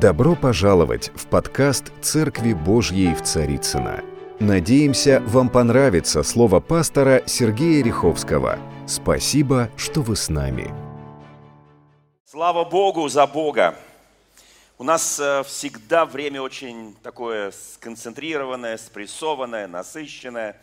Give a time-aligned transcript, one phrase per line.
[0.00, 4.02] Добро пожаловать в подкаст «Церкви Божьей в Царицына.
[4.38, 8.58] Надеемся, вам понравится слово пастора Сергея Риховского.
[8.86, 10.72] Спасибо, что вы с нами.
[12.24, 13.74] Слава Богу за Бога.
[14.78, 20.56] У нас э, всегда время очень такое сконцентрированное, спрессованное, насыщенное.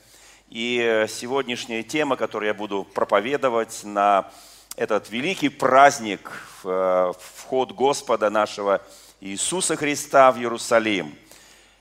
[0.49, 4.31] И э, сегодняшняя тема, которую я буду проповедовать на
[4.75, 6.31] этот великий праздник,
[6.63, 8.81] э, вход Господа нашего
[9.19, 11.15] Иисуса Христа в Иерусалим.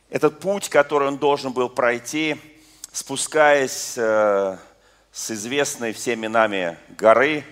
[0.08, 2.36] Этот путь, который он должен был пройти,
[2.92, 4.56] спускаясь э,
[5.12, 7.44] с известной всеми нами горы,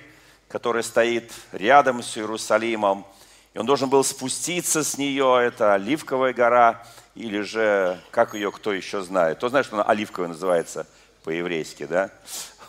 [0.49, 3.07] которая стоит рядом с Иерусалимом,
[3.53, 6.83] и он должен был спуститься с нее, это Оливковая гора,
[7.15, 9.37] или же, как ее кто еще знает.
[9.37, 10.87] Кто знает, что она Оливковая называется
[11.25, 12.11] по-еврейски, да?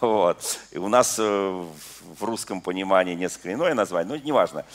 [0.01, 0.59] Вот.
[0.71, 4.65] И у нас э, в русском понимании несколько иное название, но неважно.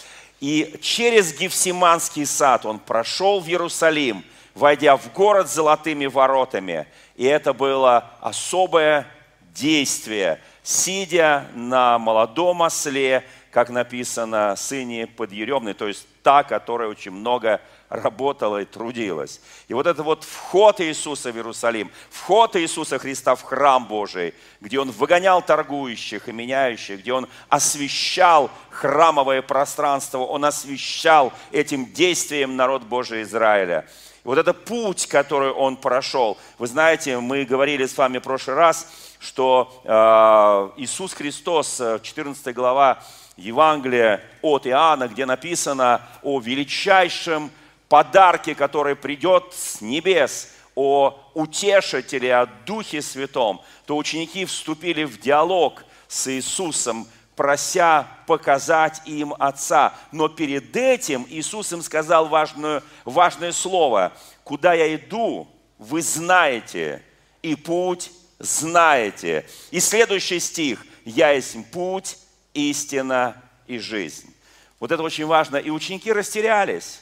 [0.41, 6.87] И через Гефсиманский сад он прошел в Иерусалим, войдя в город с золотыми воротами.
[7.17, 9.07] И это было особое
[9.55, 17.61] действие, сидя на молодом осле, как написано, сыне подъеремный, то есть та, которая очень много
[17.91, 19.41] работала и трудилась.
[19.67, 24.79] И вот это вот вход Иисуса в Иерусалим, вход Иисуса Христа в храм Божий, где
[24.79, 32.83] Он выгонял торгующих и меняющих, где Он освещал храмовое пространство, Он освещал этим действием народ
[32.83, 33.87] Божий Израиля.
[34.25, 36.39] И вот это путь, который Он прошел.
[36.59, 38.87] Вы знаете, мы говорили с вами в прошлый раз,
[39.19, 43.03] что э, Иисус Христос, 14 глава
[43.37, 47.51] Евангелия от Иоанна, где написано о величайшем
[47.91, 55.85] подарке, который придет с небес, о утешителе, о Духе Святом, то ученики вступили в диалог
[56.09, 59.93] с Иисусом, прося показать им Отца.
[60.13, 64.13] Но перед этим Иисус им сказал важное, важное слово.
[64.45, 67.03] «Куда я иду, вы знаете,
[67.43, 69.45] и путь знаете».
[69.73, 70.87] И следующий стих.
[71.05, 72.17] «Я есть путь,
[72.55, 74.33] истина и жизнь».
[74.79, 75.57] Вот это очень важно.
[75.57, 77.01] И ученики растерялись.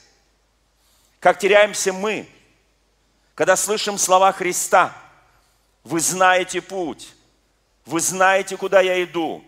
[1.21, 2.29] Как теряемся мы,
[3.35, 4.93] когда слышим слова Христа.
[5.85, 7.15] Вы знаете путь,
[7.87, 9.45] вы знаете, куда я иду.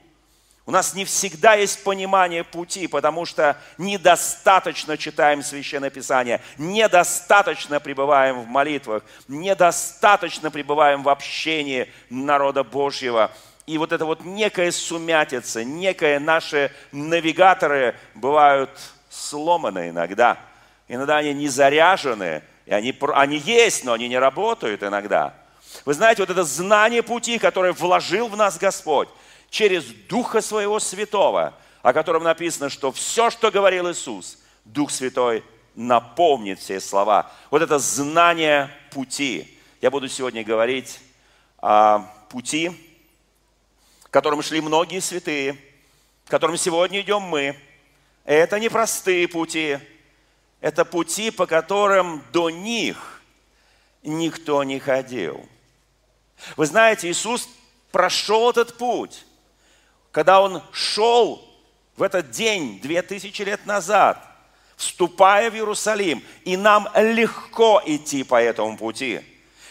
[0.67, 8.43] У нас не всегда есть понимание пути, потому что недостаточно читаем Священное Писание, недостаточно пребываем
[8.43, 13.33] в молитвах, недостаточно пребываем в общении народа Божьего.
[13.67, 18.71] И вот это вот некая сумятица, некие наши навигаторы бывают
[19.09, 20.39] сломаны иногда–
[20.93, 25.35] Иногда они не заряжены, и они, они есть, но они не работают иногда.
[25.85, 29.09] Вы знаете, вот это знание пути, которое вложил в нас Господь
[29.51, 35.45] через Духа Своего Святого, о котором написано, что все, что говорил Иисус, Дух Святой
[35.77, 37.31] напомнит все слова.
[37.53, 39.57] Вот это знание пути.
[39.81, 40.99] Я буду сегодня говорить
[41.59, 42.01] о
[42.31, 42.73] пути,
[44.11, 45.57] которым шли многие святые,
[46.27, 47.57] которым сегодня идем мы.
[48.25, 49.79] Это непростые пути,
[50.61, 53.23] это пути, по которым до них
[54.03, 55.47] никто не ходил.
[56.57, 57.49] Вы знаете, Иисус
[57.91, 59.25] прошел этот путь.
[60.11, 61.47] Когда Он шел
[61.97, 64.27] в этот день, две тысячи лет назад,
[64.77, 69.21] вступая в Иерусалим, и нам легко идти по этому пути.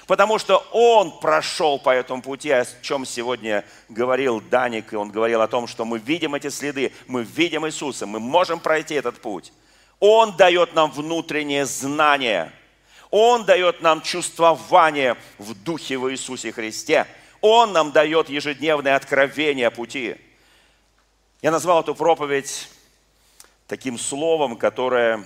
[0.05, 5.41] Потому что Он прошел по этому пути, о чем сегодня говорил Даник, и он говорил
[5.41, 9.51] о том, что мы видим эти следы, мы видим Иисуса, мы можем пройти этот путь.
[9.99, 12.51] Он дает нам внутреннее знание.
[13.11, 17.07] Он дает нам чувствование в Духе в Иисусе Христе.
[17.41, 20.15] Он нам дает ежедневное откровение пути.
[21.41, 22.69] Я назвал эту проповедь
[23.67, 25.23] таким словом, которое,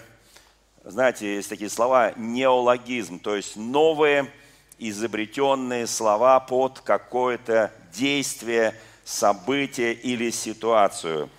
[0.84, 4.32] знаете, есть такие слова, неологизм, то есть новые
[4.78, 11.30] изобретенные слова под какое-то действие, событие или ситуацию.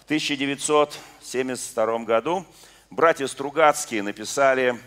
[0.00, 0.98] В 1900
[1.34, 2.46] 1972 году
[2.90, 4.78] братья Стругацкие написали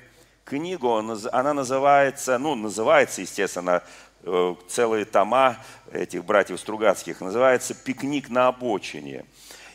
[0.46, 3.84] книгу, она называется, ну, называется, естественно,
[4.24, 5.58] э, целые тома
[5.92, 9.26] этих братьев Стругацких, называется «Пикник на обочине».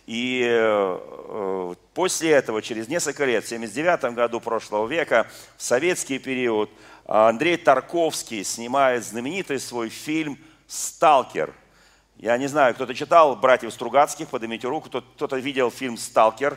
[0.06, 5.26] И э, после этого, через несколько лет, в 1979 году прошлого века,
[5.58, 6.70] в советский период,
[7.04, 11.52] Андрей Тарковский снимает знаменитый свой фильм «Сталкер»,
[12.22, 16.56] я не знаю, кто-то читал «Братьев Стругацких», поднимите руку, кто-то видел фильм «Сталкер»,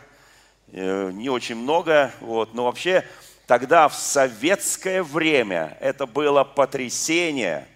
[0.68, 3.06] не очень много, вот, но вообще
[3.48, 7.68] тогда в советское время это было потрясение,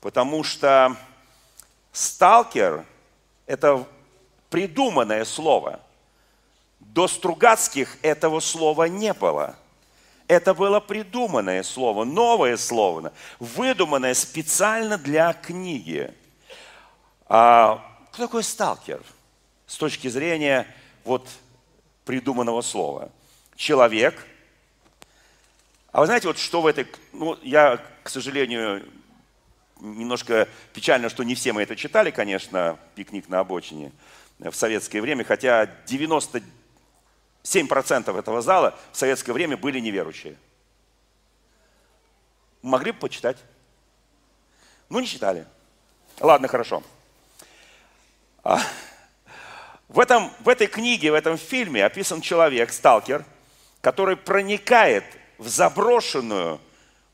[0.00, 0.96] потому что
[1.92, 2.84] «сталкер»–
[3.46, 3.86] это
[4.50, 5.80] придуманное слово.
[6.80, 9.56] До Стругацких этого слова не было.
[10.28, 16.12] Это было придуманное слово, новое слово, выдуманное специально для книги.
[17.28, 19.02] А кто такой сталкер
[19.66, 20.66] с точки зрения
[21.04, 21.28] вот
[22.06, 23.10] придуманного слова?
[23.56, 24.26] Человек.
[25.92, 26.86] А вы знаете, вот что в этой...
[27.12, 28.88] Ну, я, к сожалению,
[29.80, 33.92] немножко печально, что не все мы это читали, конечно, «Пикник на обочине»
[34.38, 36.42] в советское время, хотя 97%
[38.18, 40.36] этого зала в советское время были неверующие.
[42.62, 43.38] Могли бы почитать.
[44.88, 45.46] Ну, не читали.
[46.20, 46.82] Ладно, хорошо.
[49.88, 53.24] В, этом, в этой книге, в этом фильме описан человек, сталкер,
[53.80, 55.04] который проникает
[55.38, 56.60] в заброшенную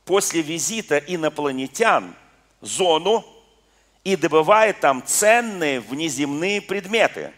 [0.04, 2.14] после визита инопланетян
[2.60, 3.24] зону
[4.04, 7.32] и добывает там ценные внеземные предметы.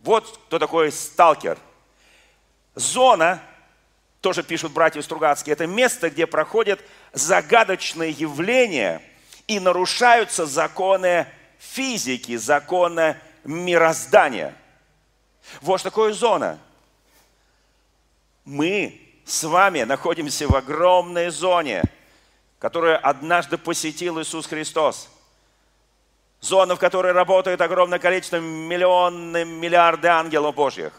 [0.00, 1.58] Вот кто такой сталкер.
[2.74, 3.42] Зона,
[4.20, 6.80] тоже пишут братья Стругацкие, это место, где проходят
[7.12, 9.02] загадочные явления
[9.46, 11.26] и нарушаются законы
[11.58, 14.54] физики, законы мироздания.
[15.60, 16.58] Вот что такое зона.
[18.44, 21.82] Мы с вами находимся в огромной зоне–
[22.60, 25.08] которую однажды посетил Иисус Христос.
[26.40, 30.92] Зона, в которой работает огромное количество, миллионы, миллиарды ангелов Божьих.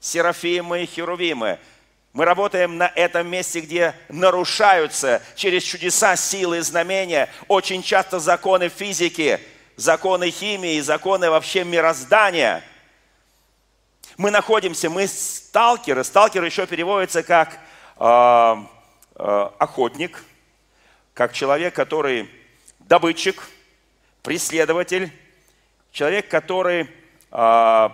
[0.00, 1.58] Серафимы и херувимы.
[2.12, 8.68] Мы работаем на этом месте, где нарушаются через чудеса, силы и знамения очень часто законы
[8.68, 9.40] физики,
[9.82, 12.62] законы химии, законы вообще мироздания.
[14.16, 16.04] Мы находимся, мы сталкеры.
[16.04, 17.58] Сталкер еще переводится как
[17.98, 18.56] э,
[19.16, 20.24] э, охотник–
[21.14, 22.30] как человек, который
[22.80, 23.42] добытчик,
[24.22, 25.12] преследователь,
[25.90, 26.88] человек, который
[27.30, 27.88] э,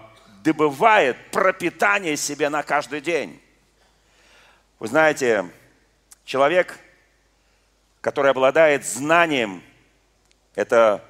[0.45, 3.41] добывает пропитание себе на каждый день.
[4.79, 5.51] Вы знаете,
[6.25, 6.79] человек,
[8.01, 9.63] который обладает знанием,
[10.55, 11.05] это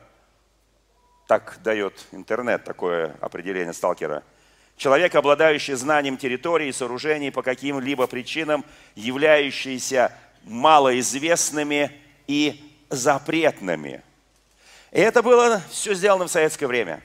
[1.29, 4.25] так дает интернет такое определение сталкера.
[4.79, 8.65] Человек, обладающий знанием территории, сооружений по каким-либо причинам,
[8.95, 10.11] являющийся
[10.45, 11.93] малоизвестными
[12.27, 14.03] и запретными.
[14.91, 17.03] И это было все сделано в советское время.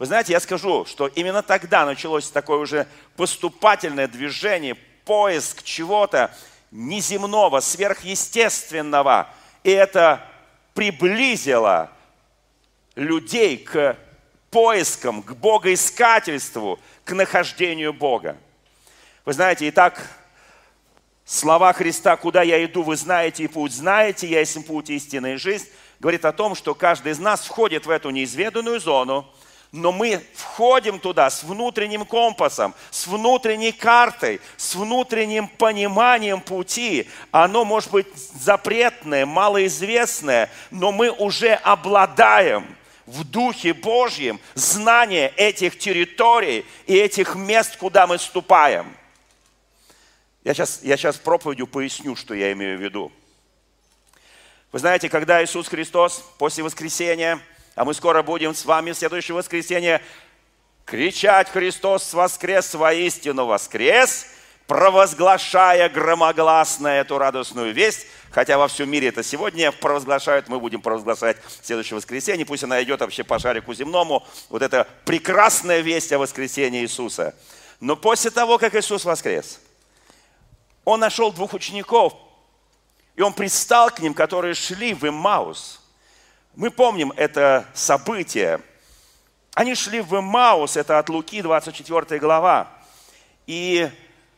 [0.00, 4.74] Вы знаете, я скажу, что именно тогда началось такое уже поступательное движение,
[5.04, 6.34] поиск чего-то
[6.72, 9.28] неземного, сверхъестественного.
[9.62, 10.26] И это
[10.74, 11.92] приблизило
[12.94, 13.96] людей к
[14.50, 18.36] поискам, к богоискательству, к нахождению Бога.
[19.24, 20.00] Вы знаете, и так
[21.24, 25.68] Слова Христа «Куда я иду, вы знаете, и путь знаете, я есть путь истинная жизнь»
[26.02, 29.24] говорит о том, что каждый из нас входит в эту неизведанную зону,
[29.70, 37.08] но мы входим туда с внутренним компасом, с внутренней картой, с внутренним пониманием пути.
[37.30, 42.76] Оно может быть запретное, малоизвестное, но мы уже обладаем
[43.12, 48.96] в Духе Божьем знание этих территорий и этих мест, куда мы ступаем–
[50.44, 53.12] я сейчас, я сейчас проповедью поясню, что я имею в виду.
[54.72, 57.38] Вы знаете, когда Иисус Христос после воскресения,
[57.76, 60.02] а мы скоро будем с вами в следующее воскресенье
[60.84, 64.26] кричать «Христос воскрес, воистину воскрес!»
[64.66, 71.36] Провозглашая громогласно эту радостную весть, хотя во всем мире это сегодня провозглашают, мы будем провозглашать
[71.60, 76.18] в следующее воскресенье, пусть она идет вообще по шарику земному, вот эта прекрасная весть о
[76.18, 77.34] воскресении Иисуса.
[77.80, 79.60] Но после того, как Иисус воскрес–
[80.84, 82.14] он нашел двух учеников,
[83.14, 85.80] и он пристал к ним, которые шли в Имаус.
[86.54, 88.60] Мы помним это событие.
[89.54, 92.68] Они шли в Имаус, это от Луки, 24 глава.
[93.46, 93.88] И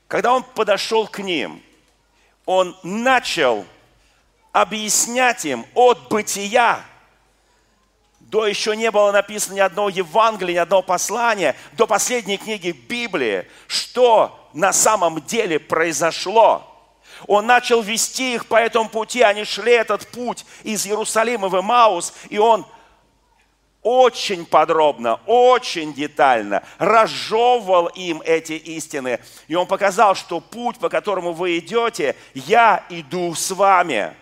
[0.09, 1.63] когда он подошел к ним,
[2.47, 3.65] он начал
[4.53, 6.85] объяснять им от бытия,
[8.21, 13.47] до еще не было написано ни одного Евангелия, ни одного послания, до последней книги Библии,
[13.67, 16.71] что на самом деле произошло.
[17.27, 22.13] Он начал вести их по этому пути, они шли этот путь из Иерусалима в Имаус,
[22.29, 22.67] и он
[23.85, 29.21] очень подробно, очень детально разжевывал им эти истины.
[29.47, 34.15] И он показал, что путь, по которому вы идете, я иду с вами.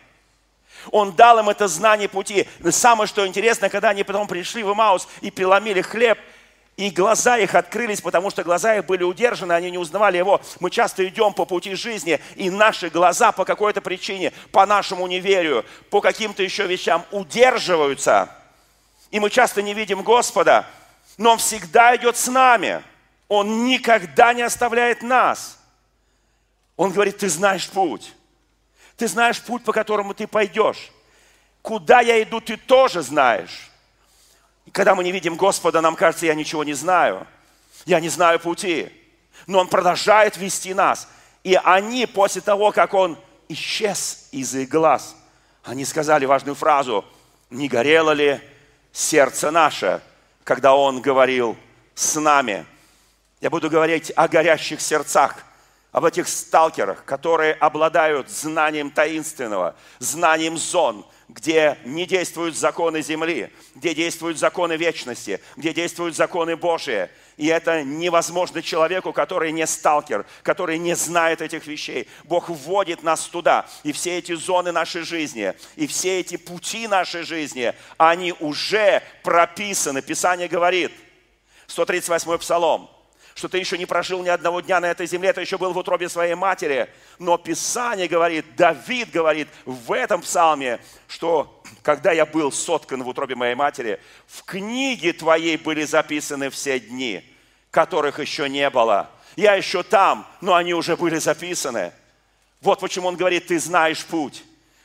[0.90, 2.47] Он дал им это знание пути.
[2.71, 6.19] Самое, что интересно, когда они потом пришли в Имаус и преломили хлеб,
[6.76, 10.40] и глаза их открылись, потому что глаза их были удержаны, они не узнавали его.
[10.59, 15.64] Мы часто идем по пути жизни, и наши глаза по какой-то причине, по нашему неверию,
[15.90, 18.42] по каким-то еще вещам удерживаются.
[19.12, 20.66] И мы часто не видим Господа,
[21.19, 22.83] но Он всегда идет с нами.
[23.28, 25.59] Он никогда не оставляет нас.
[26.76, 28.14] Он говорит, ты знаешь путь.
[28.97, 30.90] Ты знаешь путь, по которому ты пойдешь.
[31.61, 33.71] Куда я иду, ты тоже знаешь.
[34.64, 37.26] И когда мы не видим Господа, нам кажется, я ничего не знаю.
[37.85, 38.90] Я не знаю пути.
[39.47, 41.07] Но Он продолжает вести нас.
[41.45, 45.16] И они после того, как Он исчез из их глаз,
[45.64, 47.04] они сказали важную фразу,
[47.50, 48.40] не горело ли
[48.93, 50.01] сердце наше,
[50.45, 51.57] когда Он говорил
[51.95, 52.67] с нами.
[53.41, 55.45] Я буду говорить о горящих сердцах,
[55.93, 63.95] об этих сталкерах, которые обладают знанием таинственного, знанием зон, где не действуют законы земли, где
[63.95, 67.11] действуют законы вечности, где действуют законы Божии.
[67.37, 72.09] И это невозможно человеку, который не сталкер, который не знает этих вещей.
[72.25, 73.67] Бог вводит нас туда.
[73.83, 80.01] И все эти зоны нашей жизни, и все эти пути нашей жизни, они уже прописаны.
[80.03, 80.93] Писание говорит,
[81.69, 82.91] 138-й Псалом,
[83.35, 85.79] что ты еще не прожил ни одного дня на этой земле, ты еще был в
[85.79, 86.89] утробе своей матери.
[87.19, 93.35] Но Писание говорит, Давид говорит в этом псалме, что когда я был соткан в утробе
[93.35, 97.25] моей матери, в книге твоей были записаны все дни,
[97.71, 99.11] которых еще не было.
[99.37, 101.93] Я еще там, но они уже были записаны.
[102.61, 104.45] Вот почему он говорит, ты знаешь путь,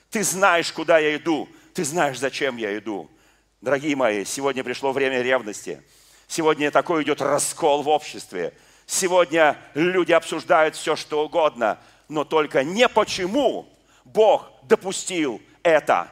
[0.09, 3.11] ты знаешь, куда я иду, ты знаешь, зачем я иду.
[3.59, 5.81] Дорогие мои, сегодня пришло время ревности–
[6.27, 8.53] Сегодня такой идет раскол в обществе.
[8.85, 11.77] Сегодня люди обсуждают все, что угодно,
[12.09, 13.67] но только не почему
[14.05, 16.09] Бог допустил это.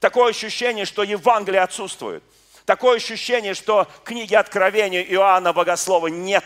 [0.00, 2.22] Такое ощущение, что Евангелие отсутствует.
[2.66, 6.44] Такое ощущение, что книги Откровения Иоанна Богослова нет.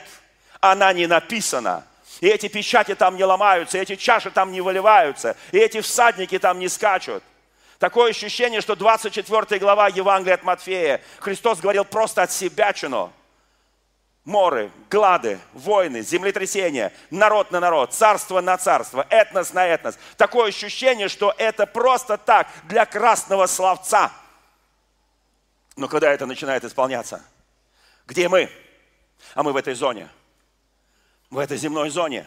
[0.60, 1.84] Она не написана.
[2.20, 6.38] И эти печати там не ломаются, и эти чаши там не выливаются, и эти всадники
[6.38, 7.22] там не скачут.
[7.78, 13.12] Такое ощущение, что 24 глава Евангелия от Матфея, Христос говорил просто от себя чину.
[14.24, 19.98] Моры, глады, войны, землетрясения, народ на народ, царство на царство, этнос на этнос.
[20.16, 24.12] Такое ощущение, что это просто так, для красного словца.
[25.76, 27.24] Но когда это начинает исполняться?
[28.06, 28.50] Где мы?
[29.34, 30.08] А мы в этой зоне.
[31.30, 32.26] В этой земной зоне.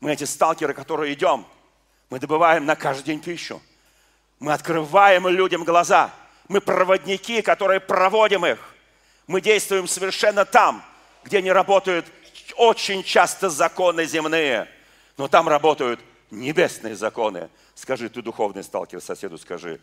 [0.00, 1.46] Мы эти сталкеры, которые идем.
[2.10, 3.62] Мы добываем на каждый день пищу.
[4.38, 6.10] Мы открываем людям глаза.
[6.48, 8.58] Мы проводники, которые проводим их.
[9.26, 10.84] Мы действуем совершенно там,
[11.24, 12.06] где не работают
[12.56, 14.68] очень часто законы земные,
[15.16, 16.00] но там работают
[16.30, 17.48] небесные законы.
[17.74, 19.80] Скажи, ты духовный сталкер, соседу скажи.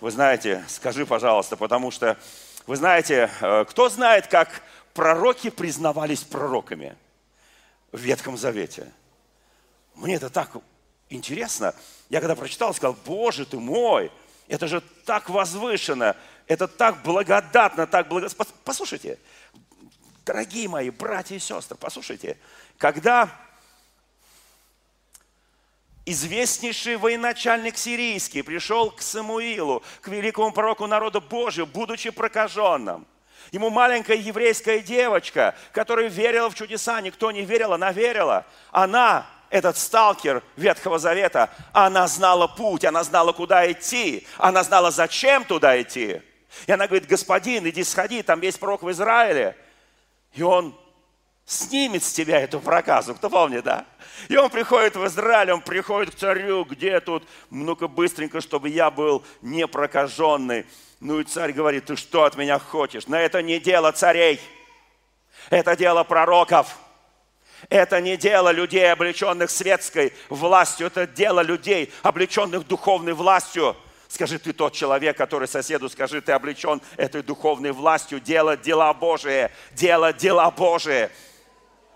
[0.00, 2.16] Вы знаете, скажи, пожалуйста, потому что,
[2.66, 4.62] вы знаете, э, кто знает, как
[4.94, 6.96] пророки признавались пророками
[7.92, 8.92] в Ветхом Завете?
[9.94, 10.50] Мне это так
[11.10, 11.74] интересно.
[12.08, 14.10] Я когда прочитал, сказал, Боже ты мой,
[14.48, 18.28] это же так возвышенно, это так благодатно, так благо...
[18.64, 19.18] Послушайте,
[20.24, 22.38] дорогие мои братья и сестры, послушайте,
[22.78, 23.30] когда
[26.04, 33.06] известнейший военачальник сирийский пришел к Самуилу, к великому пророку народа Божию, будучи прокаженным,
[33.52, 38.44] Ему маленькая еврейская девочка, которая верила в чудеса, никто не верил, она верила.
[38.72, 45.44] Она этот сталкер Ветхого Завета, она знала путь, она знала, куда идти, она знала, зачем
[45.44, 46.22] туда идти.
[46.66, 49.56] И она говорит, господин, иди сходи, там есть пророк в Израиле.
[50.32, 50.74] И он
[51.44, 53.86] снимет с тебя эту проказу, кто помнит, да?
[54.28, 58.90] И он приходит в Израиль, он приходит к царю, где тут, ну-ка быстренько, чтобы я
[58.90, 60.66] был не прокаженный.
[60.98, 63.06] Ну и царь говорит, ты что от меня хочешь?
[63.06, 64.40] Но это не дело царей,
[65.50, 66.76] это дело пророков.
[67.68, 73.76] Это не дело людей, облеченных светской властью, это дело людей, облеченных духовной властью.
[74.08, 79.50] Скажи, ты тот человек, который соседу, скажи, ты облечен этой духовной властью, делать дела Божие,
[79.72, 81.10] делать дела Божие.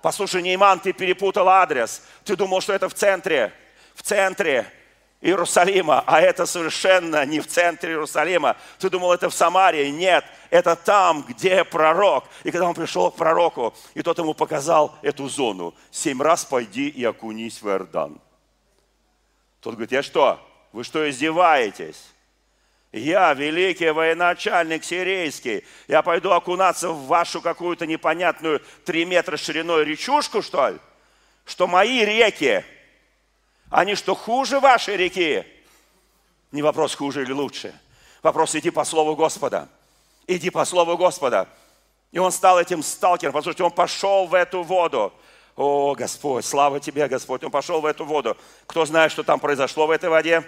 [0.02, 2.02] Послушай, Нейман, ты перепутал адрес.
[2.24, 3.52] Ты думал, что это в центре.
[3.94, 4.66] В центре.
[5.20, 8.56] Иерусалима, а это совершенно не в центре Иерусалима.
[8.78, 9.88] Ты думал, это в Самарии?
[9.88, 12.24] Нет, это там, где пророк.
[12.42, 16.88] И когда он пришел к пророку, и тот ему показал эту зону, семь раз пойди
[16.88, 18.18] и окунись в Иордан.
[19.60, 20.40] Тот говорит, я что?
[20.72, 22.12] Вы что, издеваетесь?
[22.92, 30.42] Я, великий военачальник сирийский, я пойду окунаться в вашу какую-то непонятную три метра шириной речушку,
[30.42, 30.78] что ли?
[31.44, 32.64] Что мои реки,
[33.70, 35.44] они что, хуже вашей реки?
[36.52, 37.72] Не вопрос, хуже или лучше.
[38.22, 39.68] Вопрос, иди по слову Господа.
[40.26, 41.48] Иди по слову Господа.
[42.12, 45.12] И он стал этим сталкером, что он пошел в эту воду.
[45.56, 47.44] О, Господь, слава Тебе, Господь.
[47.44, 48.36] Он пошел в эту воду.
[48.66, 50.44] Кто знает, что там произошло в этой воде?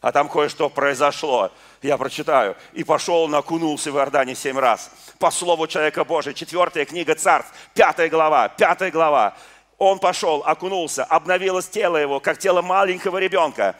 [0.00, 1.52] А там кое-что произошло.
[1.82, 2.56] Я прочитаю.
[2.72, 4.90] «И пошел, накунулся в Иордане семь раз».
[5.18, 6.32] По слову человека Божия.
[6.32, 7.52] Четвертая книга Царств.
[7.74, 8.48] Пятая глава.
[8.48, 9.36] Пятая глава.
[9.80, 13.76] Он пошел, окунулся, обновилось тело его, как тело маленького ребенка.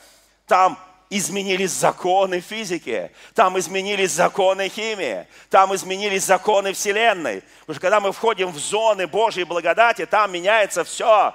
[0.47, 0.79] Там
[1.11, 7.43] изменились законы физики, там изменились законы химии, там изменились законы Вселенной.
[7.61, 11.35] Потому что когда мы входим в зоны Божьей благодати, там меняется все.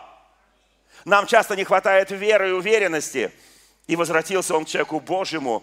[1.06, 3.32] Нам часто не хватает веры и уверенности.
[3.86, 5.62] И возвратился он к человеку Божьему,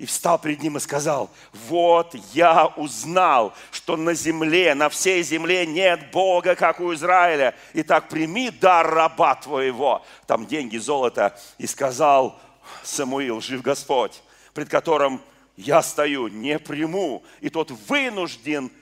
[0.00, 5.66] и встал перед ним и сказал, вот я узнал, что на земле, на всей земле
[5.66, 7.54] нет Бога, как у Израиля.
[7.74, 10.02] Итак, прими дар раба твоего.
[10.26, 11.38] Там деньги, золото.
[11.58, 12.40] И сказал,
[12.82, 14.22] Самуил, жив Господь,
[14.54, 15.20] пред которым
[15.54, 17.22] я стою, не приму.
[17.42, 18.72] И тот вынужден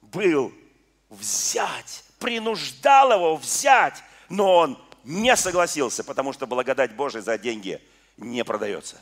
[0.00, 0.54] был
[1.10, 7.78] взять, принуждал его взять, но он не согласился, потому что благодать Божия за деньги
[8.16, 8.96] не продается.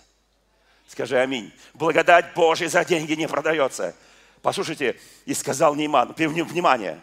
[0.88, 1.52] Скажи аминь.
[1.72, 3.94] Благодать Божия за деньги не продается.
[4.42, 7.00] Послушайте, и сказал Нейман, внимание,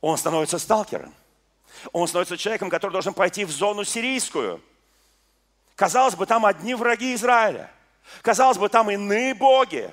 [0.00, 1.14] он становится сталкером.
[1.92, 4.62] Он становится человеком, который должен пойти в зону сирийскую–
[5.76, 7.70] Казалось бы, там одни враги Израиля.
[8.22, 9.92] Казалось бы, там иные боги,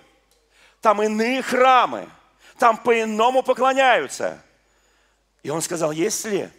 [0.79, 2.09] там иные храмы,
[2.57, 4.41] там по-иному поклоняются.
[5.43, 6.49] И он сказал, если,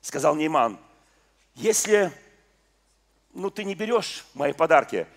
[0.00, 0.78] сказал Нейман,
[1.54, 2.12] если
[3.34, 5.08] ну, ты не берешь мои подарки,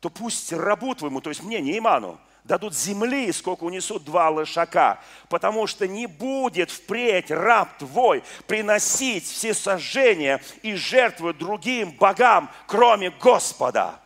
[0.00, 5.66] то пусть рабу твоему, то есть мне, Нейману, дадут земли, сколько унесут два лошака, потому
[5.66, 14.00] что не будет впредь раб твой приносить все сожжения и жертвы другим богам, кроме Господа.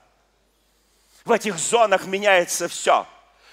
[1.24, 3.06] В этих зонах меняется все.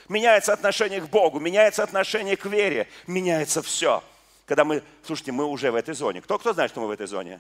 [0.09, 4.03] Меняется отношение к Богу, меняется отношение к вере, меняется все.
[4.45, 6.21] Когда мы, слушайте, мы уже в этой зоне.
[6.21, 7.39] Кто, кто знает, что мы в этой зоне?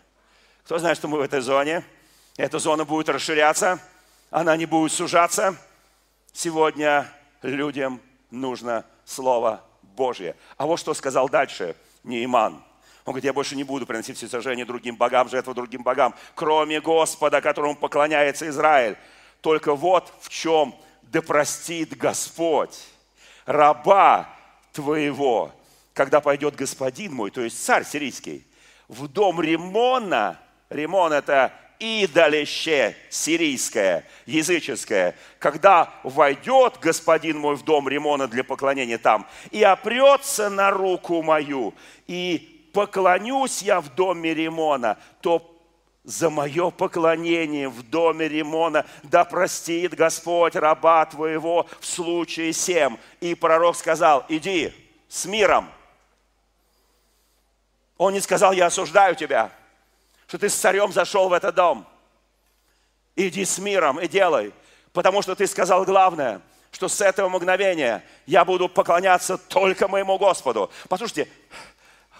[0.63, 1.83] Кто знает, что мы в этой зоне?
[2.37, 3.79] Эта зона будет расширяться,
[4.31, 5.55] она не будет сужаться.
[6.33, 7.07] Сегодня
[7.43, 10.35] людям нужно Слово Божье.
[10.57, 12.63] А вот что сказал дальше Нейман.
[13.03, 16.79] Он говорит, я больше не буду приносить все сожжения другим богам, жертву другим богам, кроме
[16.79, 18.95] Господа, которому поклоняется Израиль.
[19.41, 22.79] Только вот в чем да простит Господь
[23.45, 24.29] раба
[24.71, 25.51] твоего,
[25.93, 28.45] когда пойдет господин мой, то есть царь сирийский,
[28.87, 30.39] в дом Римона,
[30.69, 39.27] Римон это идолище сирийское, языческое, когда войдет господин мой в дом Римона для поклонения там
[39.49, 41.73] и опрется на руку мою,
[42.05, 45.47] и поклонюсь я в доме Римона, то
[46.03, 52.99] за мое поклонение в доме Римона, да простит Господь раба твоего в случае сем.
[53.19, 54.73] И пророк сказал, иди
[55.07, 55.69] с миром.
[57.97, 59.51] Он не сказал, я осуждаю тебя
[60.31, 61.85] что ты с царем зашел в этот дом.
[63.17, 64.53] Иди с миром и делай,
[64.93, 66.39] потому что ты сказал главное,
[66.71, 70.71] что с этого мгновения я буду поклоняться только моему Господу.
[70.87, 71.27] Послушайте,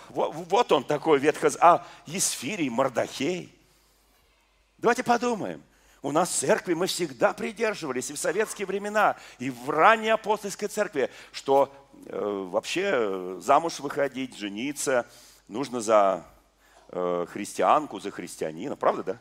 [0.10, 1.58] вот, вот он такой ветхоз...
[1.62, 3.50] А, Есфирий, Мордахей.
[4.78, 5.63] Давайте подумаем.
[6.02, 10.67] У нас в церкви мы всегда придерживались и в советские времена, и в ранней апостольской
[10.67, 11.74] церкви, что
[12.08, 12.19] э,
[12.52, 15.06] вообще замуж выходить, жениться
[15.47, 16.31] нужно за Э,
[16.91, 18.75] христианку за христианина.
[18.75, 19.17] Правда, да?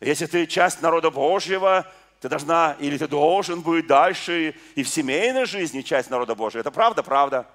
[0.00, 1.86] Если ты часть народа Божьего,
[2.20, 6.60] ты должна или ты должен быть дальше и в семейной жизни часть народа Божьего.
[6.60, 7.46] Это правда, правда.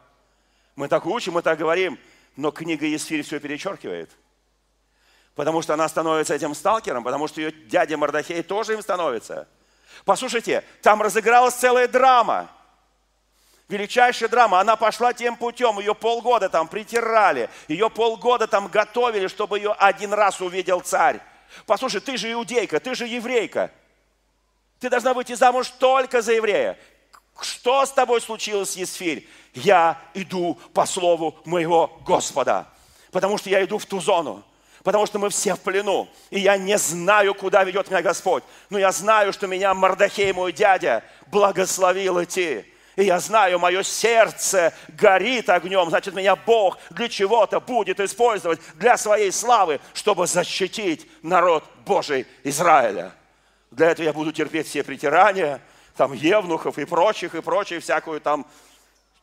[0.76, 2.00] Мы так учим, мы так говорим,
[2.36, 4.10] но книга Есфирь все перечеркивает.
[5.36, 9.48] Потому что она становится этим сталкером, потому что ее дядя Мордахей тоже им становится.
[10.04, 12.50] Послушайте, там разыгралась целая драма–
[13.72, 14.60] величайшая драма.
[14.60, 20.14] Она пошла тем путем, ее полгода там притирали, ее полгода там готовили, чтобы ее один
[20.14, 21.20] раз увидел царь.
[21.66, 23.72] Послушай, ты же иудейка, ты же еврейка.
[24.80, 26.78] Ты должна выйти замуж только за еврея.
[27.40, 29.28] Что с тобой случилось, Есфирь?
[29.54, 32.68] Я иду по слову моего Господа,
[33.12, 34.44] потому что я иду в ту зону,
[34.84, 38.80] потому что мы все в плену, и я не знаю, куда ведет меня Господь, но
[38.80, 42.71] я знаю, что меня Мардахей, мой дядя, благословил идти.
[43.02, 45.90] И я знаю, мое сердце горит огнем.
[45.90, 53.12] Значит, меня Бог для чего-то будет использовать для своей славы, чтобы защитить народ Божий Израиля.
[53.72, 55.60] Для этого я буду терпеть все притирания,
[55.98, 58.46] там, евнухов и прочих, и прочих, всякую там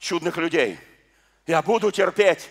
[0.00, 0.76] чудных людей.
[1.46, 2.50] Я буду терпеть,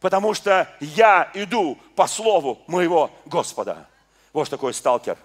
[0.00, 3.88] потому что я иду по слову моего Господа.
[4.34, 5.16] Вот такой сталкер.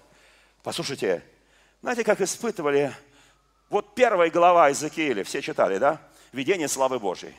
[0.63, 1.21] Послушайте,
[1.81, 2.93] знаете, как испытывали
[3.73, 5.99] вот первая глава Иезекииля, все читали, да?
[6.31, 7.33] Видение славы Божьей.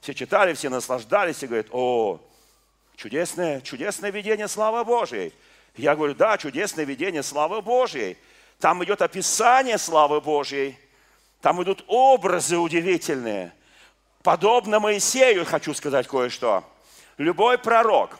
[0.00, 2.20] Все читали, все наслаждались и говорят, о,
[2.96, 5.34] чудесное, чудесное видение славы Божьей.
[5.76, 8.16] Я говорю, да, чудесное видение славы Божьей.
[8.60, 10.78] там идет описание славы Божьей,
[11.42, 13.52] там идут образы удивительные.
[14.22, 16.64] Подобно Моисею, хочу сказать кое-что.
[17.18, 18.18] Любой пророк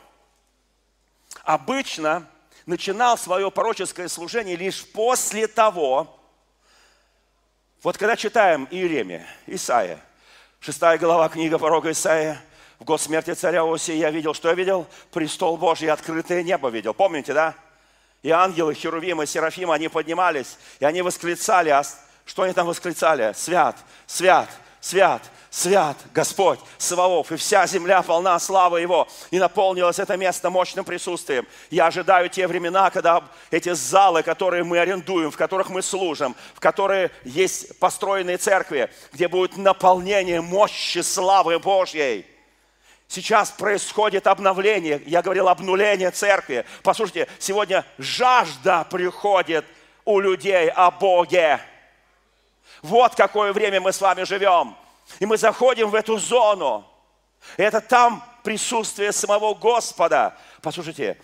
[1.44, 2.26] обычно
[2.66, 6.14] начинал свое пророческое служение лишь после того,
[7.84, 10.00] вот когда читаем Иеремия, Исаия,
[10.58, 12.40] шестая глава книга пророка Исаия,
[12.78, 14.86] в год смерти царя Осии я видел, что я видел?
[15.12, 16.94] Престол Божий, открытое небо видел.
[16.94, 17.54] Помните, да?
[18.22, 21.68] И ангелы, херувимы, серафимы, они поднимались, и они восклицали.
[21.68, 21.82] А
[22.24, 23.34] что они там восклицали?
[23.34, 24.48] Свят, свят,
[24.80, 25.20] свят,
[25.54, 31.46] свят Господь Саваоф, и вся земля полна славы Его, и наполнилось это место мощным присутствием.
[31.70, 36.60] Я ожидаю те времена, когда эти залы, которые мы арендуем, в которых мы служим, в
[36.60, 42.26] которые есть построенные церкви, где будет наполнение мощи славы Божьей–
[43.06, 45.00] Сейчас происходит обновление.
[45.06, 46.64] Я говорил обнуление церкви.
[46.82, 49.64] Послушайте, сегодня жажда приходит
[50.06, 51.60] у людей о Боге.
[52.82, 54.74] Вот какое время мы с вами живем.
[55.18, 56.86] И мы заходим в эту зону.
[57.56, 60.36] это там присутствие самого Господа.
[60.62, 61.20] Послушайте,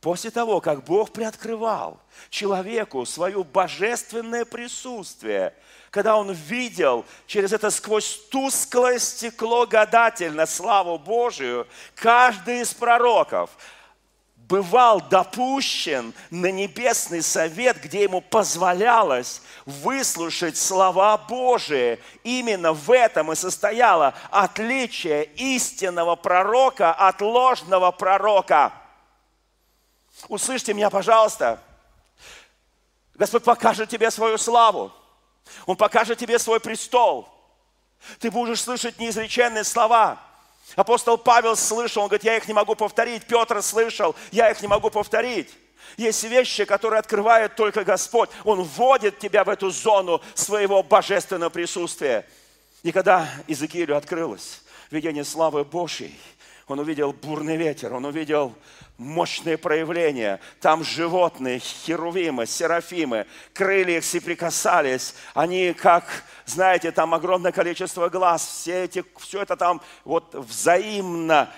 [0.00, 5.54] после того, как Бог приоткрывал человеку свое божественное присутствие–
[5.96, 13.48] когда он видел через это сквозь тусклое стекло гадательно славу Божию, каждый из пророков
[14.48, 21.98] бывал допущен на небесный совет, где ему позволялось выслушать слова Божии.
[22.22, 28.72] Именно в этом и состояло отличие истинного пророка от ложного пророка.
[30.28, 31.60] Услышьте меня, пожалуйста.
[33.14, 34.92] Господь покажет тебе свою славу.
[35.66, 37.28] Он покажет тебе свой престол.
[38.20, 40.20] Ты будешь слышать неизреченные слова.
[40.74, 43.24] Апостол Павел слышал, он говорит, я их не могу повторить.
[43.26, 45.50] Петр слышал, я их не могу повторить.
[45.96, 48.28] Есть вещи, которые открывает только Господь.
[48.44, 52.26] Он вводит тебя в эту зону своего божественного присутствия.
[52.82, 56.18] И когда Иезекиилю открылось видение славы Божьей,
[56.68, 58.52] он увидел бурный ветер, он увидел
[58.98, 60.40] мощные проявления.
[60.60, 65.14] Там животные, херувимы, серафимы, крылья их соприкасались.
[65.34, 66.04] Они как,
[66.44, 68.44] знаете, там огромное количество глаз.
[68.44, 71.52] Все эти, все это там вот взаимно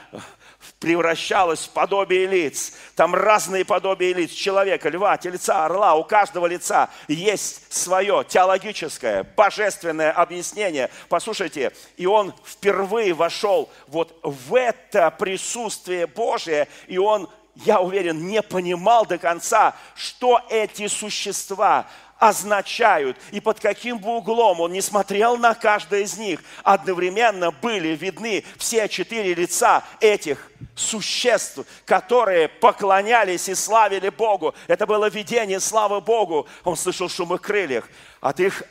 [0.79, 2.73] превращалось в подобие лиц.
[2.95, 5.95] Там разные подобия лиц человека, льва, тельца, орла.
[5.95, 10.91] У каждого лица есть свое теологическое, божественное объяснение.
[11.09, 17.29] Послушайте, и он впервые вошел вот в это присутствие Божие, и он
[17.65, 21.87] я уверен, не понимал до конца, что эти существа,
[22.19, 27.89] означают и под каким бы углом он не смотрел на каждое из них, одновременно были
[27.89, 34.55] видны все четыре лица этих существ, которые поклонялись и славили Богу.
[34.67, 36.47] Это было видение славы Богу.
[36.65, 37.89] Он слышал шум их крыльях
[38.21, 38.63] от их,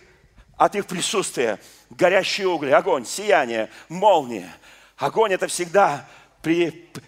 [0.58, 1.60] от их присутствия.
[1.90, 4.54] Горящие угли, огонь, сияние, молния.
[4.98, 6.06] Огонь– это всегда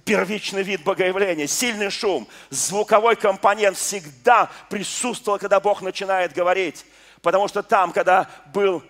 [0.06, 6.86] первичный вид богоявления, сильный шум, звуковой компонент всегда присутствовал, когда Бог начинает говорить.
[7.22, 8.84] Потому что там, когда был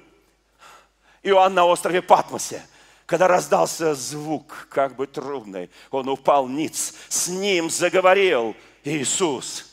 [1.23, 2.61] Иоанн на острове Патмосе,
[3.05, 9.65] когда раздался звук, как бы трудный, он упал ниц, с ним заговорил Иисус.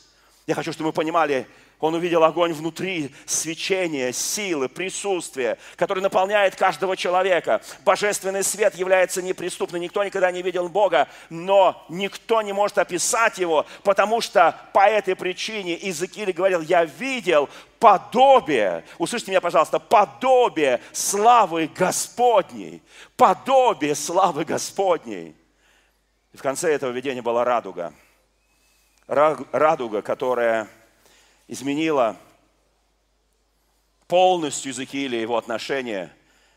[0.47, 1.47] Я хочу, чтобы мы понимали,
[1.79, 7.61] он увидел огонь внутри, свечение, силы, присутствие, которое наполняет каждого человека.
[7.85, 9.81] Божественный свет является неприступным.
[9.81, 15.15] Никто никогда не видел Бога, но никто не может описать Его, потому что по этой
[15.15, 17.47] причине Иезекииль говорил, я видел
[17.79, 22.81] подобие, услышьте меня, пожалуйста, подобие славы Господней.
[23.15, 25.35] Подобие славы Господней.
[26.33, 27.93] И в конце этого видения была радуга.
[29.07, 30.67] Радуга, которая
[31.47, 32.17] изменила
[34.07, 36.13] полностью Иезекииля его отношение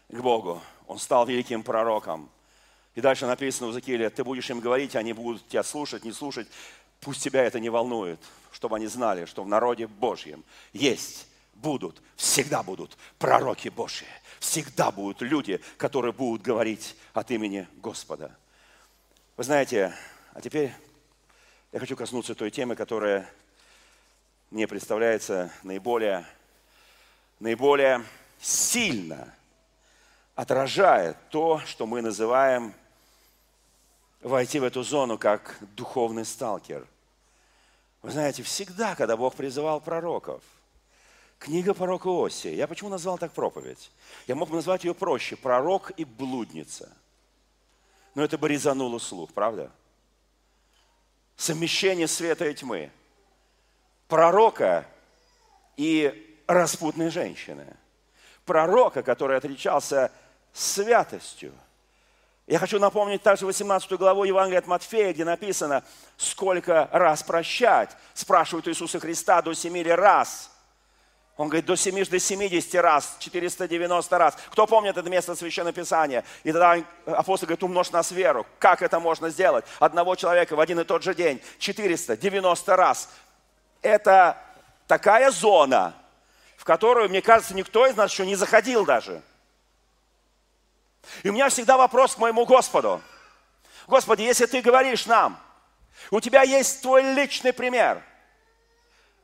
[0.09, 0.61] к Богу.
[0.87, 2.29] Он стал великим пророком.
[2.95, 6.49] И дальше написано у Иезекииля, ты будешь им говорить, они будут тебя слушать, не слушать.
[7.01, 8.21] Пусть тебя это не волнует,
[8.53, 14.07] чтобы они знали, что в народе Божьем есть, будут, всегда будут пророки Божьи.
[14.39, 18.37] Всегда будут люди, которые будут говорить от имени Господа.
[19.37, 19.95] Вы знаете,
[20.33, 20.73] а теперь
[21.73, 23.31] я хочу коснуться той темы, которая
[24.51, 26.27] мне представляется наиболее,
[27.39, 28.05] наиболее
[28.41, 29.33] сильно
[30.35, 32.75] отражает то, что мы называем
[34.23, 36.85] войти в эту зону как духовный сталкер.
[38.03, 40.43] Вы знаете, всегда, когда Бог призывал пророков,
[41.39, 43.93] книга пророка Осия, я почему назвал так проповедь?
[44.27, 46.91] Я мог бы назвать ее проще, пророк и блудница.
[48.17, 49.71] Но это бы резануло слух, правда?
[51.37, 52.91] Совмещение света и тьмы–
[54.11, 54.85] пророка
[55.77, 57.67] и распутной женщины.
[58.45, 60.13] Пророка, который отличался
[60.53, 61.55] святостью.
[62.47, 65.85] Я хочу напомнить также 18 главу Евангелия от Матфея, где написано,
[66.17, 70.51] сколько раз прощать, спрашивают Иисуса Христа до семи раз.
[71.37, 74.37] Он говорит, до 7 до 70 раз, 490 раз.
[74.51, 76.25] Кто помнит это место Священного Писания?
[76.43, 78.47] И тогда апостол говорит, умножь нас веру.
[78.59, 79.65] Как это можно сделать?
[79.79, 81.41] Одного человека в один и тот же день.
[81.59, 83.09] 490 раз.
[83.83, 84.37] Это
[84.87, 85.95] такая зона,
[86.57, 89.23] в которую, мне кажется, никто из нас еще не заходил даже.
[91.23, 93.01] И у меня всегда вопрос к моему Господу.
[93.87, 95.39] Господи, если ты говоришь нам,
[96.11, 98.03] у тебя есть твой личный пример–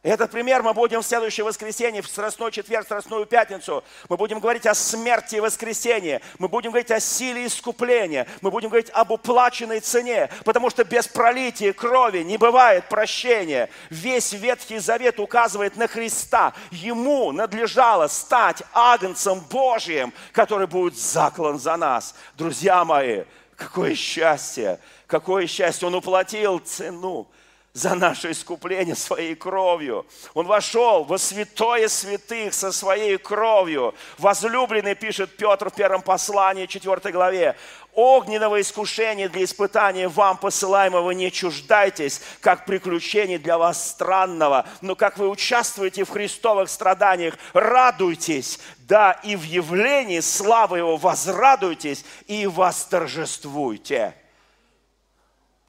[0.08, 3.82] этот пример мы будем в следующее воскресенье, в Страстной четверг, Страстную пятницу.
[4.08, 6.20] Мы будем говорить о смерти и воскресенье.
[6.38, 8.28] Мы будем говорить о силе искупления.
[8.40, 10.30] Мы будем говорить об уплаченной цене.
[10.44, 13.68] Потому что без пролития крови не бывает прощения.
[13.90, 16.52] Весь Ветхий Завет указывает на Христа.
[16.70, 22.14] Ему надлежало стать агнцем Божьим, который будет заклан за нас.
[22.38, 23.24] Друзья мои,
[23.56, 24.78] какое счастье!
[25.08, 25.88] Какое счастье!
[25.88, 27.28] Он уплатил цену
[27.76, 30.06] за наше искупление своей кровью.
[30.32, 33.94] Он вошел во святое святых со своей кровью.
[34.16, 37.54] Возлюбленный, пишет Петр в первом послании, 4 главе,
[37.92, 45.18] огненного искушения для испытания вам посылаемого не чуждайтесь, как приключений для вас странного, но как
[45.18, 48.58] вы участвуете в христовых страданиях, радуйтесь,
[48.88, 54.14] да и в явлении славы Его возрадуйтесь и восторжествуйте.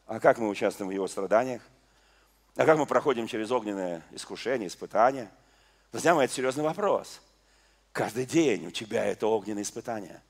[0.06, 1.62] А как мы участвуем в Его страданиях?
[2.58, 5.30] А как мы проходим через огненное искушение, испытание?
[5.92, 7.22] Друзья мои, это серьезный вопрос.
[7.92, 10.24] Каждый день у тебя это огненное испытание.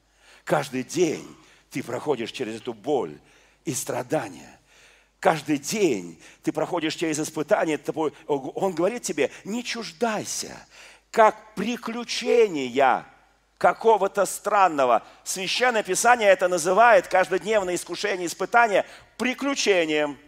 [0.43, 1.25] Каждый день
[1.71, 3.17] ты проходишь через эту боль
[3.63, 4.59] и страдания.
[5.21, 7.79] Каждый день ты проходишь через испытание.
[8.27, 10.53] Он говорит тебе, не чуждайся,
[11.11, 13.05] как приключения
[13.57, 15.01] какого-то странного.
[15.23, 18.85] Священное Писание это называет каждодневное искушение, испытание
[19.15, 20.17] приключением–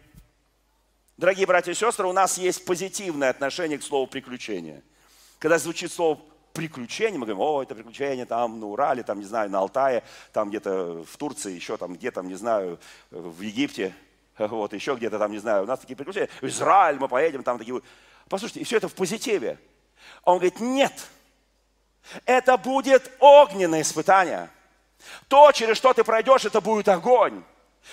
[1.20, 4.82] Дорогие братья и сестры, у нас есть позитивное отношение к слову «приключение».
[5.38, 6.18] Когда звучит слово
[6.54, 10.48] приключение, мы говорим, о, это приключение там на Урале, там, не знаю, на Алтае, там
[10.48, 12.80] где-то в Турции, еще там где там, не знаю,
[13.12, 13.94] в Египте,
[14.38, 16.30] вот, еще где-то там, не знаю, у нас такие приключения.
[16.40, 17.82] В Израиль мы поедем, там такие...
[18.30, 19.60] Послушайте, и все это в позитиве.
[20.24, 20.94] А он говорит, нет,
[22.24, 24.50] это будет огненное испытание.
[25.28, 27.44] То, через что ты пройдешь, это будет огонь.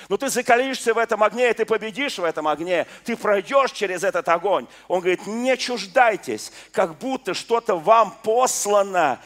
[0.09, 4.05] Но ты закалишься в этом огне, и ты победишь в этом огне, ты пройдешь через
[4.05, 4.67] этот огонь.
[4.89, 9.21] Он говорит, не чуждайтесь, как будто что-то вам послано.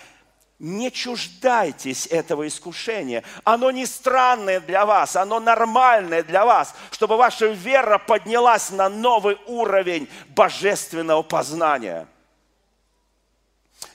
[0.58, 3.24] Не чуждайтесь этого искушения.
[3.44, 9.38] Оно не странное для вас, оно нормальное для вас, чтобы ваша вера поднялась на новый
[9.46, 12.06] уровень божественного познания.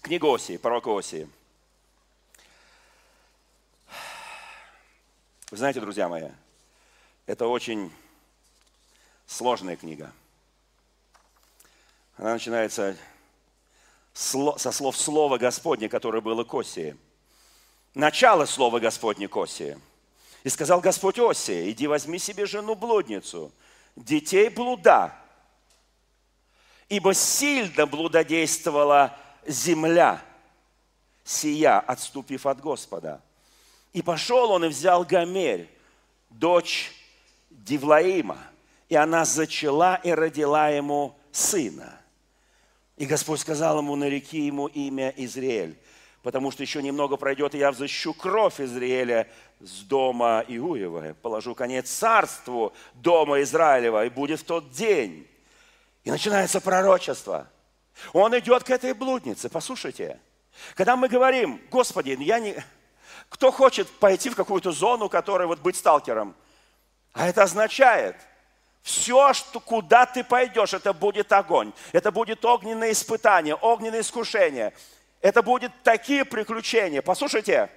[0.02, 1.30] Книга Осии, пророк Осии.
[5.52, 6.30] Вы знаете, друзья мои,
[7.26, 7.92] это очень
[9.26, 10.12] сложная книга.
[12.18, 12.96] Она начинается
[14.14, 16.96] со слов Слова Господня, которое было к Осии.
[17.94, 19.78] Начало Слова Господня к Осии.
[20.44, 23.52] И сказал Господь Осия, иди возьми себе жену-блудницу,
[23.96, 25.14] детей блуда,
[26.88, 30.24] ибо сильно блудодействовала земля,
[31.24, 33.22] сия, отступив от Господа.
[33.92, 35.68] И пошел он и взял Гомерь,
[36.30, 36.94] дочь
[37.64, 38.38] Дивлаима,
[38.90, 42.00] и она зачала и родила ему сына.
[42.98, 45.78] И Господь сказал ему, нареки ему имя Израиль,
[46.22, 49.28] потому что еще немного пройдет, и я взыщу кровь Израиля
[49.60, 55.28] с дома Иуева, положу конец царству дома Израилева, и будет в тот день.
[56.04, 57.48] И начинается пророчество.
[58.14, 60.20] Он идет к этой блуднице, послушайте.
[60.76, 62.56] Когда мы говорим, Господи, я не...
[63.30, 66.36] Кто хочет пойти в какую-то зону, которая вот быть сталкером–
[67.16, 68.18] а это означает,
[68.84, 71.74] все, что, куда ты пойдешь, это будет огонь.
[71.94, 74.74] Это будет огненное испытание, огненное искушение.
[75.22, 77.02] Это будут такие приключения.
[77.02, 77.72] Послушайте,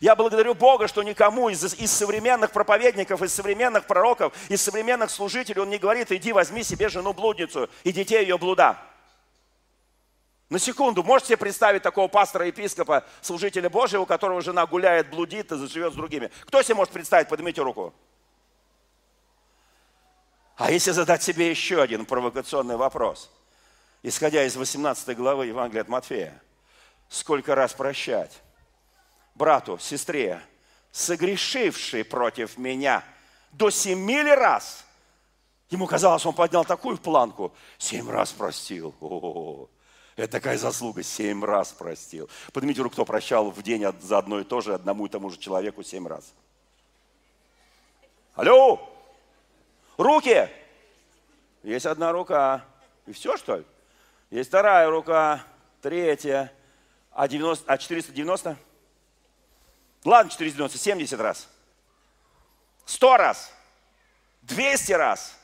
[0.00, 5.60] я благодарю Бога, что никому из, из современных проповедников, из современных пророков, из современных служителей
[5.60, 8.78] Он не говорит, иди возьми себе жену-блудницу и детей ее блуда.
[10.48, 15.56] На секунду, можете себе представить такого пастора-епископа, служителя Божьего, у которого жена гуляет, блудит и
[15.56, 16.30] заживет с другими?
[16.46, 17.28] Кто себе может представить?
[17.28, 17.92] Поднимите руку.
[20.58, 23.30] А если задать себе еще один провокационный вопрос,
[24.02, 26.42] исходя из 18 главы Евангелия от Матфея,
[27.08, 28.32] сколько раз прощать
[29.36, 30.42] брату, сестре,
[30.90, 33.04] согрешившей против меня,
[33.52, 34.84] до семи ли раз?
[35.70, 38.96] Ему казалось, он поднял такую планку, семь раз простил.
[39.00, 39.68] О-о-о.
[40.16, 42.28] Это такая заслуга, семь раз простил.
[42.52, 45.38] Поднимите руку, кто прощал в день за одно и то же одному и тому же
[45.38, 46.34] человеку семь раз.
[48.34, 48.97] Алло!
[49.98, 50.48] Руки!
[51.64, 52.64] Есть одна рука.
[53.06, 53.64] И все, что ли?
[54.30, 55.42] Есть вторая рука,
[55.82, 56.52] третья.
[57.10, 58.56] А, 90, а 490?
[60.04, 61.48] Ладно, 490, 70 раз.
[62.86, 63.52] 100 раз.
[64.42, 65.36] 200 раз.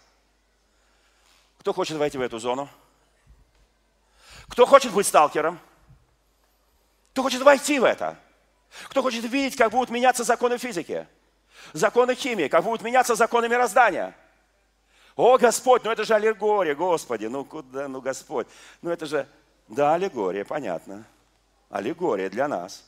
[1.58, 2.68] Кто хочет войти в эту зону?
[4.48, 5.58] Кто хочет быть сталкером?
[7.12, 8.16] Кто хочет войти в это?
[8.88, 11.08] Кто хочет видеть, как будут меняться законы физики,
[11.72, 14.16] законы химии, как будут меняться законы мироздания?
[15.16, 18.48] О, Господь, ну это же аллегория, Господи, ну куда, ну Господь,
[18.82, 19.28] ну это же,
[19.68, 21.04] да, аллегория, понятно,
[21.70, 22.84] аллегория для нас.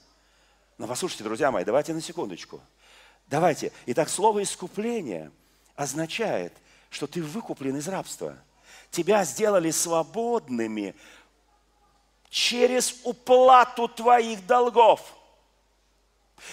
[0.77, 2.61] Но послушайте, друзья мои, давайте на секундочку.
[3.29, 3.73] Давайте.
[3.87, 5.31] Итак, слово искупление
[5.75, 6.53] означает,
[6.91, 8.37] что ты выкуплен из рабства.
[8.91, 10.95] Тебя сделали свободными
[12.29, 15.01] через уплату твоих долгов.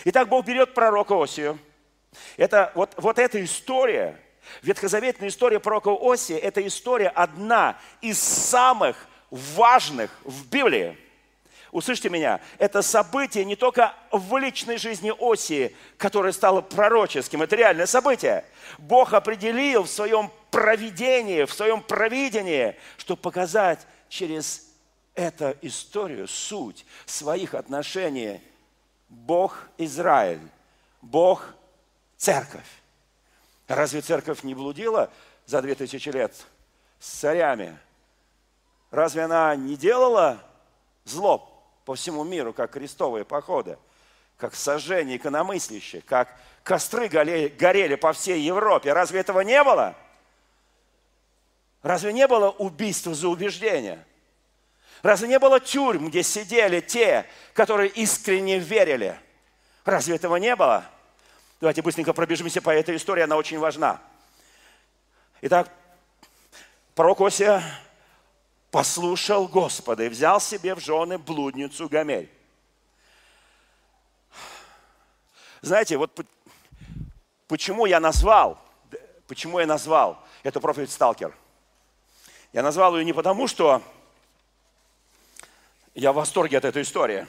[0.05, 1.59] Итак, Бог берет пророка Осию.
[2.37, 4.19] Это, вот, вот эта история,
[4.61, 10.97] ветхозаветная история пророка Осия, это история одна из самых важных в Библии.
[11.71, 17.87] Услышьте меня, это событие не только в личной жизни Осии, которое стало пророческим, это реальное
[17.87, 18.45] событие.
[18.77, 24.67] Бог определил в своем провидении, в своем провидении, чтобы показать через
[25.15, 28.39] эту историю, суть своих отношений
[29.09, 30.41] Бог-Израиль,
[31.01, 32.61] Бог-Церковь.
[33.75, 35.09] Разве церковь не блудила
[35.45, 36.35] за две тысячи лет
[36.99, 37.77] с царями?
[38.91, 40.39] Разве она не делала
[41.05, 41.49] зло
[41.85, 43.77] по всему миру, как крестовые походы,
[44.37, 48.93] как сожжение икономыслящих, как костры горели, по всей Европе?
[48.93, 49.95] Разве этого не было?
[51.81, 54.05] Разве не было убийства за убеждение?
[55.01, 59.19] Разве не было тюрьм, где сидели те, которые искренне верили?
[59.83, 60.85] Разве этого не было?
[61.63, 64.01] Давайте быстренько пробежимся по этой истории, она очень важна.
[65.39, 65.71] Итак,
[66.93, 67.63] пророк Осия
[68.69, 72.29] послушал Господа и взял себе в жены блудницу Гамель.
[75.61, 76.19] Знаете, вот
[77.47, 78.59] почему я назвал,
[79.27, 81.33] почему я назвал эту профиль сталкер?
[82.51, 83.81] Я назвал ее не потому, что
[85.95, 87.25] я в восторге от этой истории.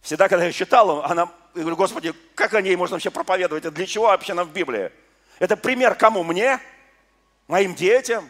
[0.00, 3.64] Всегда, когда я читал, она, я говорю, Господи, как о ней можно вообще проповедовать?
[3.64, 4.90] Это для чего вообще нам в Библии?
[5.38, 6.22] Это пример кому?
[6.22, 6.60] Мне?
[7.48, 8.28] Моим детям?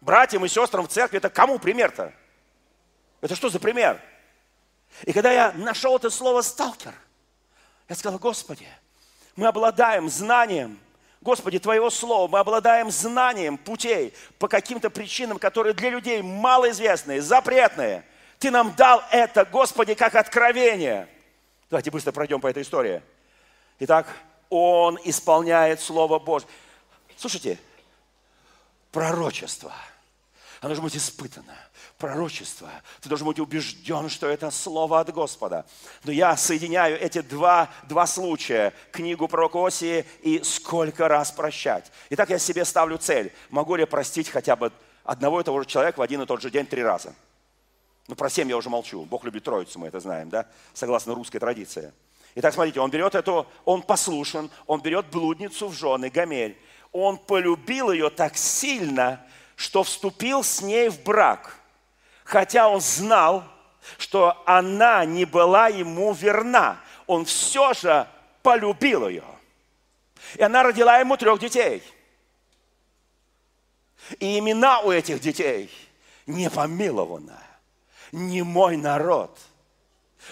[0.00, 1.18] Братьям и сестрам в церкви?
[1.18, 2.12] Это кому пример-то?
[3.20, 4.00] Это что за пример?
[5.02, 6.94] И когда я нашел это слово «сталкер»,
[7.88, 8.68] я сказал, Господи,
[9.34, 10.78] мы обладаем знанием
[11.24, 18.04] Господи, Твоего Слова, мы обладаем знанием путей по каким-то причинам, которые для людей малоизвестные, запретные.
[18.38, 21.08] Ты нам дал это, Господи, как откровение.
[21.70, 23.02] Давайте быстро пройдем по этой истории.
[23.80, 24.06] Итак,
[24.50, 26.48] Он исполняет Слово Божье.
[27.16, 27.58] Слушайте,
[28.92, 29.72] пророчество,
[30.60, 31.56] оно должно быть испытано
[31.98, 32.70] пророчество.
[33.00, 35.64] Ты должен быть убежден, что это слово от Господа.
[36.04, 41.90] Но я соединяю эти два, два случая, книгу пророка Осии и сколько раз прощать.
[42.10, 43.32] Итак, я себе ставлю цель.
[43.50, 44.72] Могу ли я простить хотя бы
[45.04, 47.14] одного и того же человека в один и тот же день три раза?
[48.08, 49.04] Ну, про семь я уже молчу.
[49.04, 50.46] Бог любит троицу, мы это знаем, да?
[50.72, 51.92] Согласно русской традиции.
[52.34, 56.56] Итак, смотрите, он берет эту, он послушен, он берет блудницу в жены, Гамель.
[56.92, 59.24] Он полюбил ее так сильно,
[59.56, 61.60] что вступил с ней в брак–
[62.24, 63.44] хотя он знал,
[63.98, 68.08] что она не была ему верна, он все же
[68.42, 69.24] полюбил ее.
[70.36, 71.82] И она родила ему трех детей.
[74.18, 75.70] И имена у этих детей
[76.26, 77.46] не помилованная,
[78.14, 79.38] не мой народ–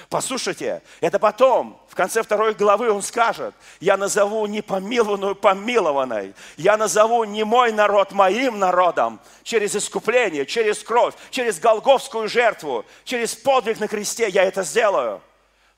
[0.09, 7.25] Послушайте, это потом, в конце второй главы он скажет, я назову непомилованную помилованной, я назову
[7.25, 13.89] не мой народ моим народом через искупление, через кровь, через голговскую жертву, через подвиг на
[13.89, 15.21] кресте я это сделаю.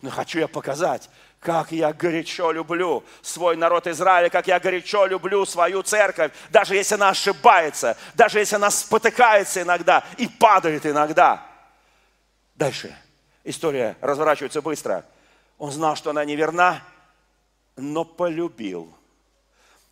[0.00, 1.09] Но хочу я показать,
[1.40, 6.94] как я горячо люблю свой народ Израиля, как я горячо люблю свою церковь, даже если
[6.94, 11.53] она ошибается, даже если она спотыкается иногда и падает иногда.
[12.55, 12.96] Дальше
[13.42, 15.05] история разворачивается быстро.
[15.59, 16.82] Он знал, что она неверна,
[17.76, 18.92] но полюбил.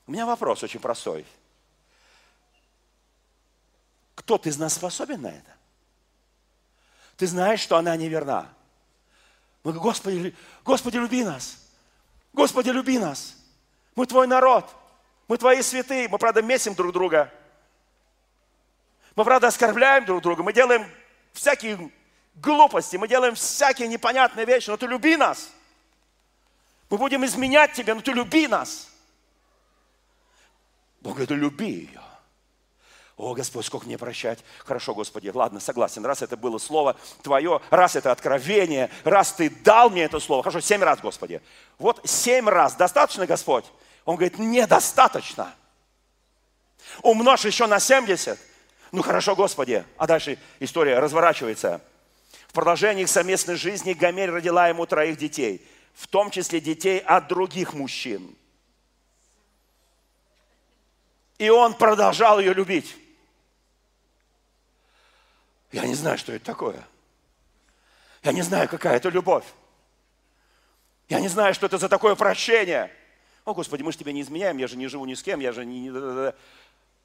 [0.06, 1.26] У меня вопрос очень простой.
[4.14, 5.56] Кто-то из нас способен на это?
[7.16, 8.48] Ты знаешь, что она неверна.
[9.64, 11.58] Мы говорим, Господи, Господи, люби нас.
[12.32, 13.36] Господи, люби нас.
[13.94, 14.68] Мы Твой народ.
[15.28, 16.08] Мы Твои святые.
[16.08, 17.32] Мы, правда, месим друг друга.
[19.14, 20.42] Мы, правда, оскорбляем друг друга.
[20.42, 20.88] Мы делаем
[21.32, 21.92] всякие
[22.34, 25.50] глупости, мы делаем всякие непонятные вещи, но ты люби нас.
[26.90, 28.88] Мы будем изменять тебя, но ты люби нас.
[31.00, 32.02] Бог говорит, люби ее.
[33.16, 34.40] О, Господь, сколько мне прощать.
[34.64, 36.04] Хорошо, Господи, ладно, согласен.
[36.04, 40.42] Раз это было слово Твое, раз это откровение, раз Ты дал мне это слово.
[40.42, 41.40] Хорошо, семь раз, Господи.
[41.78, 42.74] Вот семь раз.
[42.74, 43.64] Достаточно, Господь?
[44.04, 45.54] Он говорит, недостаточно.
[47.02, 48.38] Умножь еще на 70.
[48.92, 49.84] Ну хорошо, Господи.
[49.96, 51.80] А дальше история разворачивается.
[52.52, 57.26] В продолжении их совместной жизни Гамель родила ему троих детей, в том числе детей от
[57.26, 58.36] других мужчин.
[61.38, 62.94] И он продолжал ее любить.
[65.72, 66.86] Я не знаю, что это такое.
[68.22, 69.46] Я не знаю, какая это любовь.
[71.08, 72.94] Я не знаю, что это за такое прощение.
[73.46, 75.52] О, Господи, мы же тебя не изменяем, я же не живу ни с кем, я
[75.52, 75.90] же не...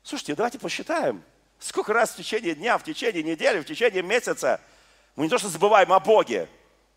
[0.04, 1.24] Слушайте, давайте посчитаем,
[1.58, 4.60] сколько раз в течение дня, в течение недели, в течение месяца
[5.18, 6.48] мы не то что забываем о Боге,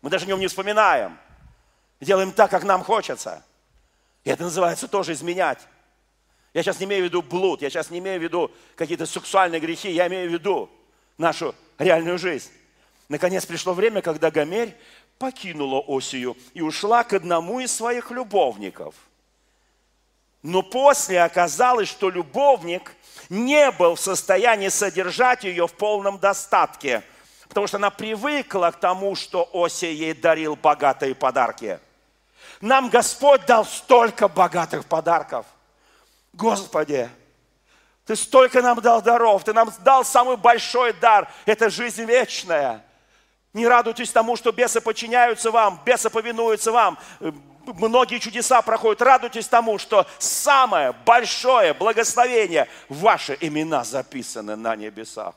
[0.01, 1.17] мы даже о нем не вспоминаем.
[1.99, 3.43] Делаем так, как нам хочется.
[4.23, 5.59] И это называется тоже изменять.
[6.53, 9.59] Я сейчас не имею в виду блуд, я сейчас не имею в виду какие-то сексуальные
[9.59, 10.69] грехи, я имею в виду
[11.17, 12.51] нашу реальную жизнь.
[13.09, 14.77] Наконец пришло время, когда Гомерь
[15.17, 18.93] покинула Осию и ушла к одному из своих любовников.
[20.43, 22.93] Но после оказалось, что любовник
[23.29, 27.03] не был в состоянии содержать ее в полном достатке,
[27.51, 31.81] потому что она привыкла к тому, что Осия ей дарил богатые подарки.
[32.61, 35.45] Нам Господь дал столько богатых подарков.
[36.31, 37.09] Господи,
[38.05, 41.29] ты столько нам дал даров, Ты нам дал самый большой дар.
[41.45, 42.85] Это жизнь вечная.
[43.51, 46.97] Не радуйтесь тому, что бесы подчиняются вам, бесы повинуются вам.
[47.65, 49.01] Многие чудеса проходят.
[49.01, 55.35] Радуйтесь тому, что самое большое благословение, ваши имена записаны на небесах.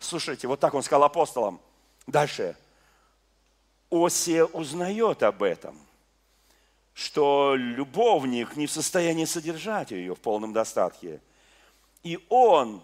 [0.00, 1.60] Слушайте, вот так он сказал апостолам.
[2.08, 2.56] Дальше.
[3.90, 5.78] Осия узнает об этом,
[6.94, 11.20] что любовник не в состоянии содержать ее в полном достатке–
[12.02, 12.82] и он,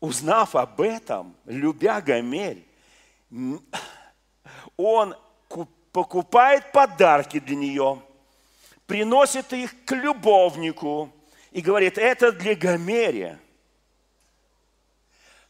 [0.00, 2.64] узнав об этом, любя Гомель,
[4.76, 5.14] он
[5.92, 8.02] покупает подарки для нее,
[8.86, 11.10] приносит их к любовнику
[11.52, 13.36] и говорит, это для Гомери.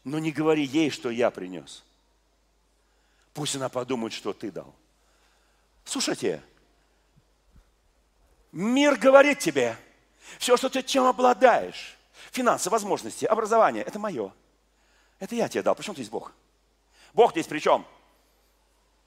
[0.03, 1.83] Но не говори ей, что я принес.
[3.33, 4.73] Пусть она подумает, что ты дал.
[5.85, 6.41] Слушайте,
[8.51, 9.77] мир говорит тебе,
[10.37, 11.97] все, что ты чем обладаешь,
[12.31, 14.31] Финансы, возможности, образование– это мое.
[15.19, 15.75] Это я тебе дал.
[15.75, 16.31] Причем здесь Бог?
[17.13, 17.85] Бог здесь при чем?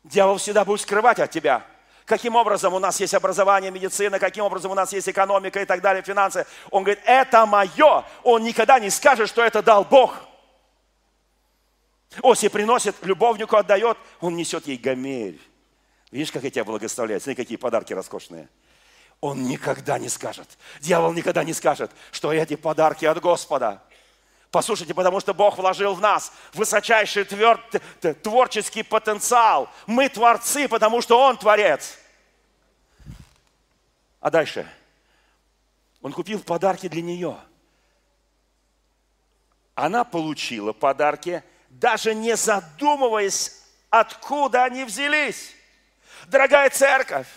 [0.05, 1.65] Дьявол всегда будет скрывать от тебя.
[2.05, 5.81] Каким образом у нас есть образование, медицина, каким образом у нас есть экономика и так
[5.81, 6.47] далее, финансы.
[6.71, 8.05] Он говорит, это мое.
[8.23, 10.15] Он никогда не скажет, что это дал Бог.
[12.23, 15.41] Оси приносит, любовнику отдает, он несет ей гомель.
[16.11, 17.21] Видишь, как я тебя благословляю?
[17.21, 18.49] Смотри, какие подарки роскошные
[19.25, 20.59] он никогда не скажет.
[20.81, 23.83] Дьявол никогда не скажет, что эти подарки от Господа.
[24.51, 27.59] Послушайте, потому что Бог вложил в нас высочайший твер...
[28.23, 29.71] творческий потенциал.
[29.87, 31.99] Мы творцы, потому что Он творец.
[34.21, 34.71] А дальше?
[36.03, 37.39] Он купил подарки для нее.
[39.75, 41.43] Она получила подарки,
[41.85, 43.61] даже не задумываясь,
[43.91, 45.55] откуда они взялись.
[46.29, 47.29] Дорогая церковь,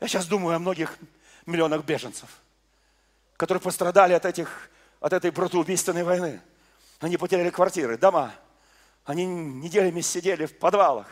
[0.00, 0.96] я сейчас думаю о многих
[1.44, 2.30] миллионах беженцев,
[3.36, 4.70] которые пострадали от, этих,
[5.00, 6.40] от этой братоубийственной войны.
[7.00, 8.32] Они потеряли квартиры, дома.
[9.04, 11.08] Они неделями сидели в подвалах.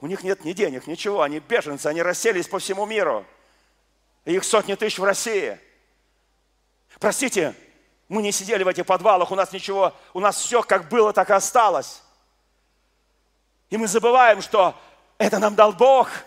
[0.00, 1.22] У них нет ни денег, ничего.
[1.22, 3.24] Они беженцы, они расселись по всему миру.
[4.24, 5.56] И их сотни тысяч в России.
[6.98, 7.54] Простите,
[8.08, 11.30] мы не сидели в этих подвалах, у нас ничего, у нас все как было, так
[11.30, 12.02] и осталось.
[13.70, 14.74] И мы забываем, что
[15.18, 16.08] это нам дал Бог–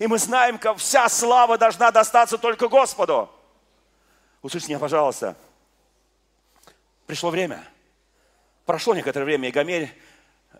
[0.00, 3.30] и мы знаем, как вся слава должна достаться только Господу.
[4.40, 5.36] Услышьте меня, пожалуйста.
[7.06, 7.62] Пришло время.
[8.64, 9.92] Прошло некоторое время, и Гамель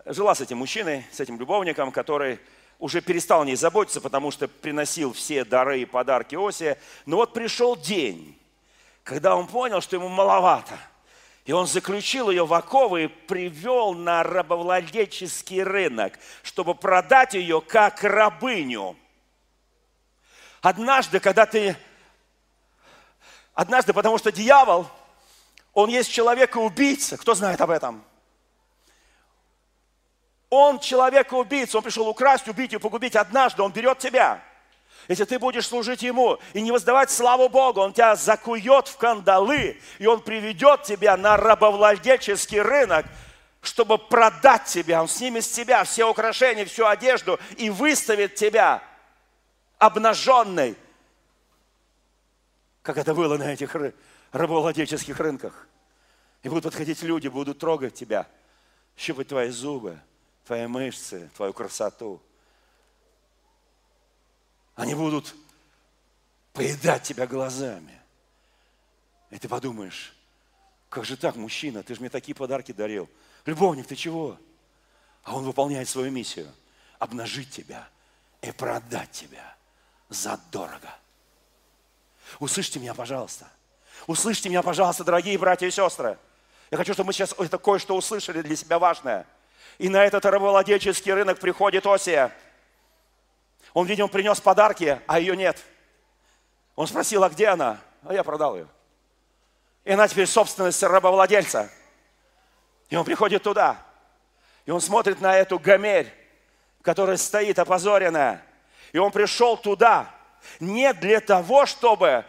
[0.05, 2.39] жила с этим мужчиной, с этим любовником, который
[2.77, 6.77] уже перестал о ней заботиться, потому что приносил все дары и подарки Осе.
[7.07, 8.39] Но вот пришел день,
[9.03, 10.77] когда он понял, что ему маловато.
[11.45, 18.03] И он заключил ее в оковы и привел на рабовладельческий рынок, чтобы продать ее как
[18.03, 18.95] рабыню.
[20.61, 21.75] Однажды, когда ты...
[23.53, 24.87] Однажды, потому что дьявол,
[25.73, 27.17] он есть человека-убийца.
[27.17, 28.03] Кто знает об этом?
[30.49, 31.77] Он человека-убийца.
[31.77, 33.15] Он пришел украсть, убить и погубить.
[33.15, 34.43] Однажды он берет тебя.
[35.07, 39.79] Если ты будешь служить Ему и не воздавать славу Богу, Он тебя закует в кандалы,
[39.99, 43.05] и Он приведет тебя на рабовладельческий рынок,
[43.61, 45.01] чтобы продать тебя.
[45.01, 48.83] Он снимет с тебя все украшения, всю одежду и выставит тебя
[49.77, 50.75] обнаженной,
[52.81, 53.75] как это было на этих
[54.31, 55.67] рабовладельческих рынках.
[56.43, 58.27] И будут подходить люди, будут трогать тебя,
[58.97, 59.99] щупать твои зубы,
[60.45, 62.21] твои мышцы, твою красоту–
[64.75, 65.35] они будут
[66.53, 67.99] поедать тебя глазами.
[69.29, 70.13] И ты подумаешь,
[70.89, 73.09] как же так, мужчина, ты же мне такие подарки дарил.
[73.45, 74.37] Любовник, ты чего?
[75.23, 76.51] А он выполняет свою миссию.
[76.99, 77.87] Обнажить тебя
[78.41, 79.55] и продать тебя
[80.09, 80.93] задорого.
[82.39, 83.47] Услышьте меня, пожалуйста.
[84.07, 86.17] Услышьте меня, пожалуйста, дорогие братья и сестры.
[86.69, 89.25] Я хочу, чтобы мы сейчас это кое-что услышали для себя важное.
[89.77, 92.33] И на этот рабовладельческий рынок приходит Осия–
[93.73, 95.63] он, видимо, принес подарки, а ее нет.
[96.75, 97.79] Он спросил, а где она?
[98.03, 98.67] А я продал ее.
[99.83, 101.69] И она теперь собственность рабовладельца.
[102.89, 103.77] И он приходит туда.
[104.65, 106.13] И он смотрит на эту гомерь,
[106.81, 108.43] которая стоит опозоренная.
[108.91, 110.13] И он пришел туда
[110.59, 112.25] не для того, чтобы...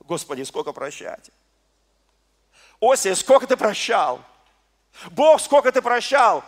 [0.00, 1.30] Господи, сколько прощать.
[2.80, 4.20] Осия, сколько ты прощал?
[5.10, 6.44] Бог, сколько ты прощал?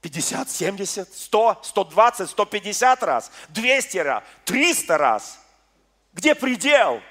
[0.00, 5.38] 50, 70, 100, 120, 150 раз, 200 раз, 300 раз.
[6.12, 7.02] Где предел?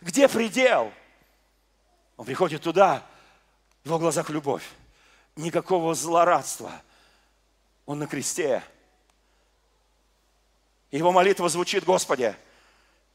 [0.00, 0.92] Где предел?
[2.16, 3.02] Он приходит туда,
[3.82, 4.64] в его глазах любовь.
[5.34, 6.70] Никакого злорадства.
[7.86, 8.62] Он на кресте.
[10.92, 12.36] Его молитва звучит, Господи,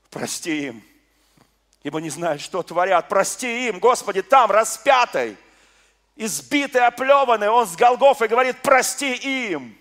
[0.09, 0.83] прости им,
[1.83, 3.07] ибо не знают, что творят.
[3.07, 5.37] Прости им, Господи, там распятый
[6.17, 9.77] избитый, оплеванный, он с Голгофой говорит, прости им.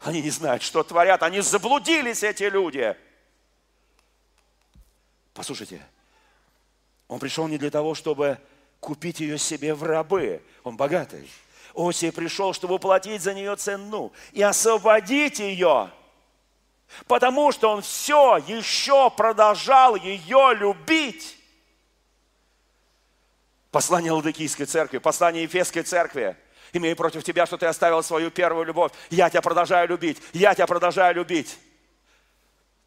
[0.00, 2.96] Они не знают, что творят, они заблудились, эти люди.
[5.34, 5.80] Послушайте,
[7.08, 8.38] он пришел не для того, чтобы
[8.80, 10.42] купить ее себе в рабы.
[10.64, 11.30] Он богатый.
[11.74, 15.90] Осия пришел, чтобы уплатить за нее цену и освободить ее.
[17.06, 21.38] Потому что он все еще продолжал ее любить.
[23.72, 26.36] Послание Ладыкийской церкви, послание Ефесской церкви.
[26.74, 28.92] Имею против тебя, что ты оставил свою первую любовь.
[29.08, 30.18] Я тебя продолжаю любить.
[30.34, 31.58] Я тебя продолжаю любить.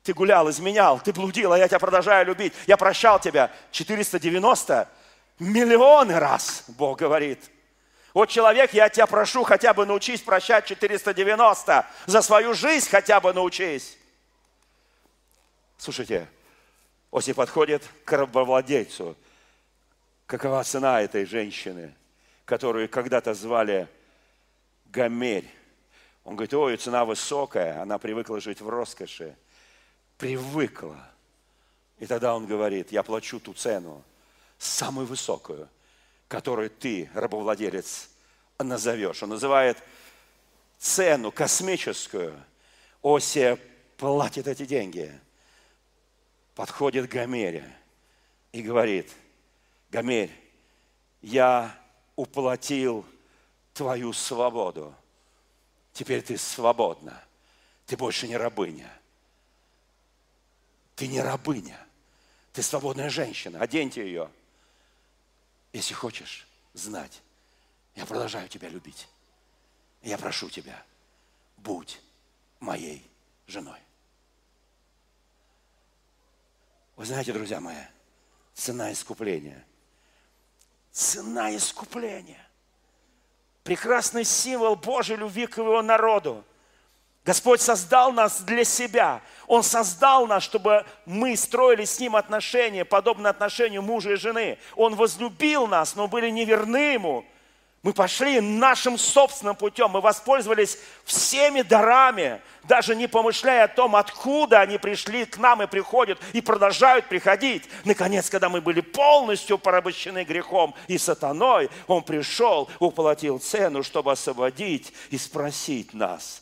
[0.04, 2.54] Ты гулял, изменял, ты блудил, а я тебя продолжаю любить.
[2.68, 4.88] Я прощал тебя 490
[5.40, 7.40] миллионы раз, Бог говорит.
[8.14, 11.86] Вот человек, я тебя прошу, хотя бы научись прощать 490.
[12.06, 13.98] За свою жизнь хотя бы научись.
[15.80, 16.28] Слушайте,
[17.10, 19.18] Оси подходит к рабовладельцу
[20.26, 21.94] какова цена этой женщины,
[22.46, 23.88] которую когда-то звали
[24.86, 25.50] Гомерь.
[26.24, 29.36] Он говорит, ой, цена высокая, она привыкла жить в роскоши.
[30.18, 30.98] Привыкла.
[32.00, 34.04] И тогда он говорит, я плачу ту цену,
[34.58, 35.70] самую высокую,
[36.28, 38.10] которую ты, рабовладелец,
[38.58, 39.22] назовешь.
[39.22, 39.78] Он называет
[40.80, 42.36] цену космическую.
[43.04, 43.60] Осия
[43.98, 45.12] платит эти деньги.
[46.56, 47.72] Подходит к Гомере
[48.52, 49.12] и говорит–
[49.96, 50.38] Гомерь,
[51.22, 51.74] я
[52.18, 53.06] уплатил
[53.74, 54.94] твою свободу.
[55.94, 57.24] Теперь ты свободна.
[57.86, 58.92] Ты больше не рабыня.
[60.98, 61.80] Ты не рабыня.
[62.52, 63.62] Ты свободная женщина.
[63.62, 64.30] Оденьте ее.
[65.72, 67.22] Если хочешь знать,
[67.96, 69.08] я продолжаю тебя любить.
[70.02, 70.84] Я прошу тебя,
[71.56, 72.02] будь
[72.60, 73.10] моей
[73.48, 73.80] женой.
[76.98, 77.86] Вы знаете, друзья мои,
[78.56, 79.66] цена искупления–
[80.96, 82.40] Цена искупления.
[83.64, 86.42] Прекрасный символ Божьей любви к его народу.
[87.26, 89.22] Господь создал нас для себя.
[89.46, 94.58] Он создал нас, чтобы мы строили с Ним отношения, подобно отношению мужа и жены.
[94.78, 97.26] Он возлюбил нас, но были неверны Ему.
[97.86, 104.62] Мы пошли нашим собственным путем, мы воспользовались всеми дарами, даже не помышляя о том, откуда
[104.62, 107.70] они пришли к нам и приходят, и продолжают приходить.
[107.84, 114.92] Наконец, когда мы были полностью порабощены грехом и сатаной, Он пришел, уплатил цену, чтобы освободить
[115.12, 116.42] и спросить нас,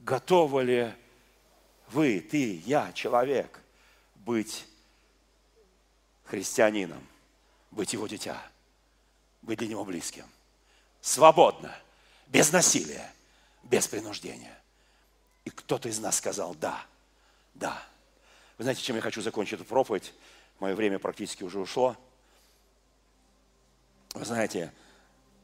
[0.00, 0.92] готовы ли
[1.92, 3.60] вы, ты, я, человек,
[4.16, 4.66] быть
[6.24, 7.06] христианином,
[7.70, 8.42] быть его дитя,
[9.42, 10.24] быть для него близким
[11.02, 11.74] свободно,
[12.28, 13.12] без насилия,
[13.64, 14.58] без принуждения.
[15.44, 16.86] И кто-то из нас сказал «да,
[17.52, 17.82] да».
[18.56, 20.14] Вы знаете, чем я хочу закончить эту проповедь?
[20.60, 21.96] Мое время практически уже ушло.
[24.14, 24.72] Вы знаете,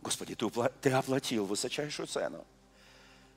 [0.00, 0.48] Господи, ты,
[0.80, 2.46] ты оплатил высочайшую цену.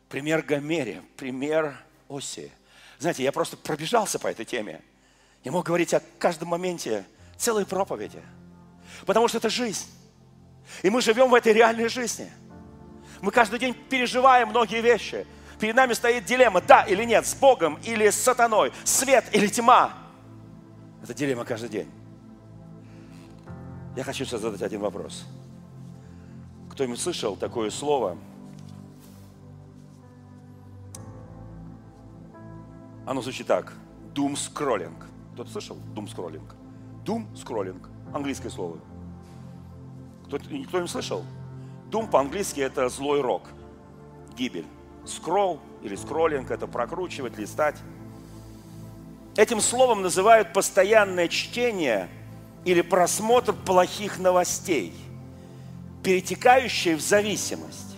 [0.08, 1.76] Пример Гомере, пример
[2.08, 2.52] Оси.
[3.00, 4.82] Знаете, я просто пробежался по этой теме.
[5.44, 7.06] Я мог говорить о каждом моменте
[7.38, 8.22] целой проповеди.
[9.06, 9.88] Потому что это жизнь.
[10.84, 12.32] И мы живем в этой реальной жизни.
[13.22, 15.26] Мы каждый день переживаем многие вещи.
[15.60, 19.94] Перед нами стоит дилемма, да или нет, с Богом или с сатаной, свет или тьма.
[21.04, 21.92] Это дилемма каждый день.
[23.96, 25.26] Я хочу сейчас задать один вопрос.
[26.72, 28.18] Кто-нибудь слышал такое слово?
[33.06, 33.74] Оно звучит так.
[34.16, 34.96] Doom scrolling.
[35.34, 35.78] Кто-то слышал?
[35.94, 36.44] Doom scrolling.
[37.06, 37.86] Doom scrolling.
[38.14, 38.78] Английское слово.
[40.32, 41.26] Кто-то, никто не слышал?
[41.90, 43.50] Doom по-английски это злой рок.
[44.38, 44.66] Гибель.
[45.06, 47.76] Скролл или скроллинг это прокручивать, листать.
[49.36, 52.08] Этим словом называют постоянное чтение
[52.64, 54.94] или просмотр плохих новостей,
[56.02, 57.98] перетекающее в зависимость.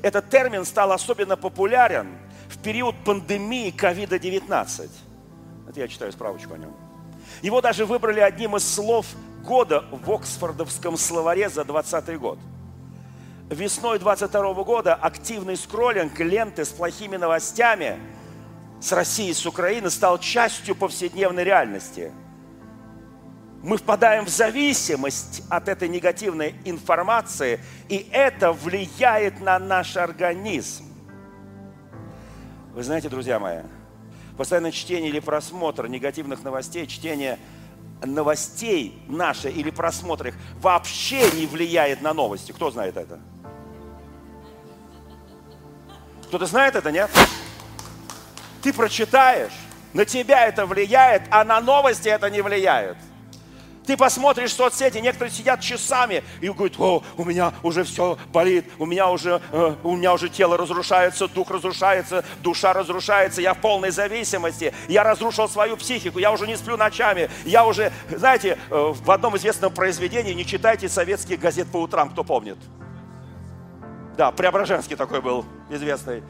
[0.00, 2.16] Этот термин стал особенно популярен
[2.48, 4.88] в период пандемии COVID-19.
[5.68, 6.74] Это я читаю справочку о нем.
[7.42, 9.04] Его даже выбрали одним из слов
[9.42, 12.38] года в Оксфордовском словаре за 2020 год.
[13.50, 17.98] Весной 22 года активный скроллинг ленты с плохими новостями
[18.80, 22.12] с России, с Украины стал частью повседневной реальности.
[23.62, 30.84] Мы впадаем в зависимость от этой негативной информации, и это влияет на наш организм.
[32.74, 33.60] Вы знаете, друзья мои,
[34.36, 37.38] постоянное чтение или просмотр негативных новостей, чтение
[38.04, 42.52] новостей наши или просмотр их вообще не влияет на новости.
[42.52, 43.20] Кто знает это?
[46.28, 47.10] Кто-то знает это, нет?
[48.62, 49.52] Ты прочитаешь,
[49.92, 52.96] на тебя это влияет, а на новости это не влияет.
[53.86, 58.86] Ты посмотришь соцсети, некоторые сидят часами и говорят, о, у меня уже все болит, у
[58.86, 63.90] меня уже, э, у меня уже тело разрушается, дух разрушается, душа разрушается, я в полной
[63.90, 69.10] зависимости, я разрушил свою психику, я уже не сплю ночами, я уже, знаете, э, в
[69.10, 72.58] одном известном произведении не читайте советских газет по утрам, кто помнит.
[74.16, 76.22] Да, Преображенский такой был известный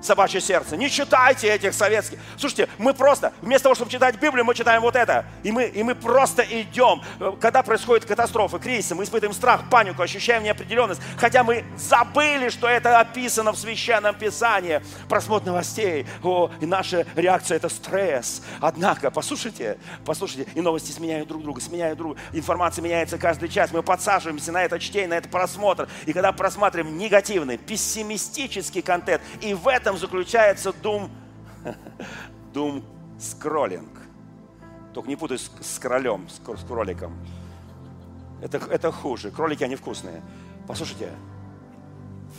[0.00, 0.76] собачье сердце.
[0.76, 2.18] Не читайте этих советских.
[2.36, 5.24] Слушайте, мы просто, вместо того, чтобы читать Библию, мы читаем вот это.
[5.42, 7.02] И мы, и мы просто идем.
[7.40, 11.00] Когда происходят катастрофы, кризисы, мы испытываем страх, панику, ощущаем неопределенность.
[11.16, 14.80] Хотя мы забыли, что это описано в Священном Писании.
[15.08, 16.06] Просмотр новостей.
[16.22, 18.42] О, и наша реакция это стресс.
[18.60, 22.16] Однако, послушайте, послушайте, и новости сменяют друг друга, сменяют друг.
[22.32, 23.72] Информация меняется каждый час.
[23.72, 25.88] Мы подсаживаемся на это чтение, на этот просмотр.
[26.06, 31.10] И когда просматриваем негативный, пессимистический контент, и в этом этом заключается дум,
[32.52, 32.84] дум
[33.18, 33.88] скроллинг.
[34.92, 37.16] Только не путай с, с кролем, с, с кроликом.
[38.42, 39.30] Это, это хуже.
[39.30, 40.22] Кролики, они вкусные.
[40.66, 41.10] Послушайте,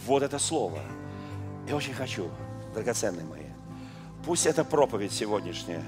[0.06, 0.80] вот это слово.
[1.68, 2.30] Я очень хочу,
[2.76, 3.48] драгоценные мои,
[4.24, 5.84] пусть эта проповедь сегодняшняя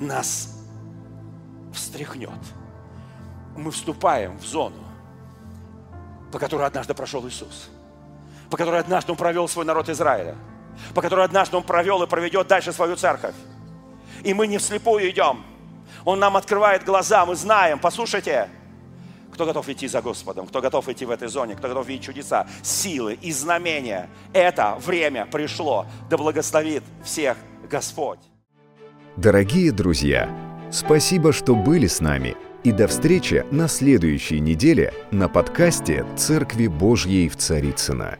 [0.00, 0.58] нас
[1.74, 2.30] встряхнет.
[3.56, 4.82] Мы вступаем в зону,
[6.32, 7.68] по которой однажды прошел Иисус–
[8.50, 10.36] по которой однажды Он провел свой народ Израиля,
[10.94, 13.34] по которой однажды Он провел и проведет дальше свою церковь.
[14.22, 15.44] И мы не вслепую идем.
[16.04, 18.48] Он нам открывает глаза, мы знаем, послушайте,
[19.32, 22.46] кто готов идти за Господом, кто готов идти в этой зоне, кто готов видеть чудеса,
[22.62, 24.08] силы и знамения.
[24.32, 25.86] Это время пришло.
[26.08, 27.36] Да благословит всех
[27.70, 28.20] Господь.
[29.16, 30.30] Дорогие друзья,
[30.70, 32.34] спасибо, что были с нами.
[32.64, 38.18] И до встречи на следующей неделе на подкасте «Церкви Божьей в Царицына.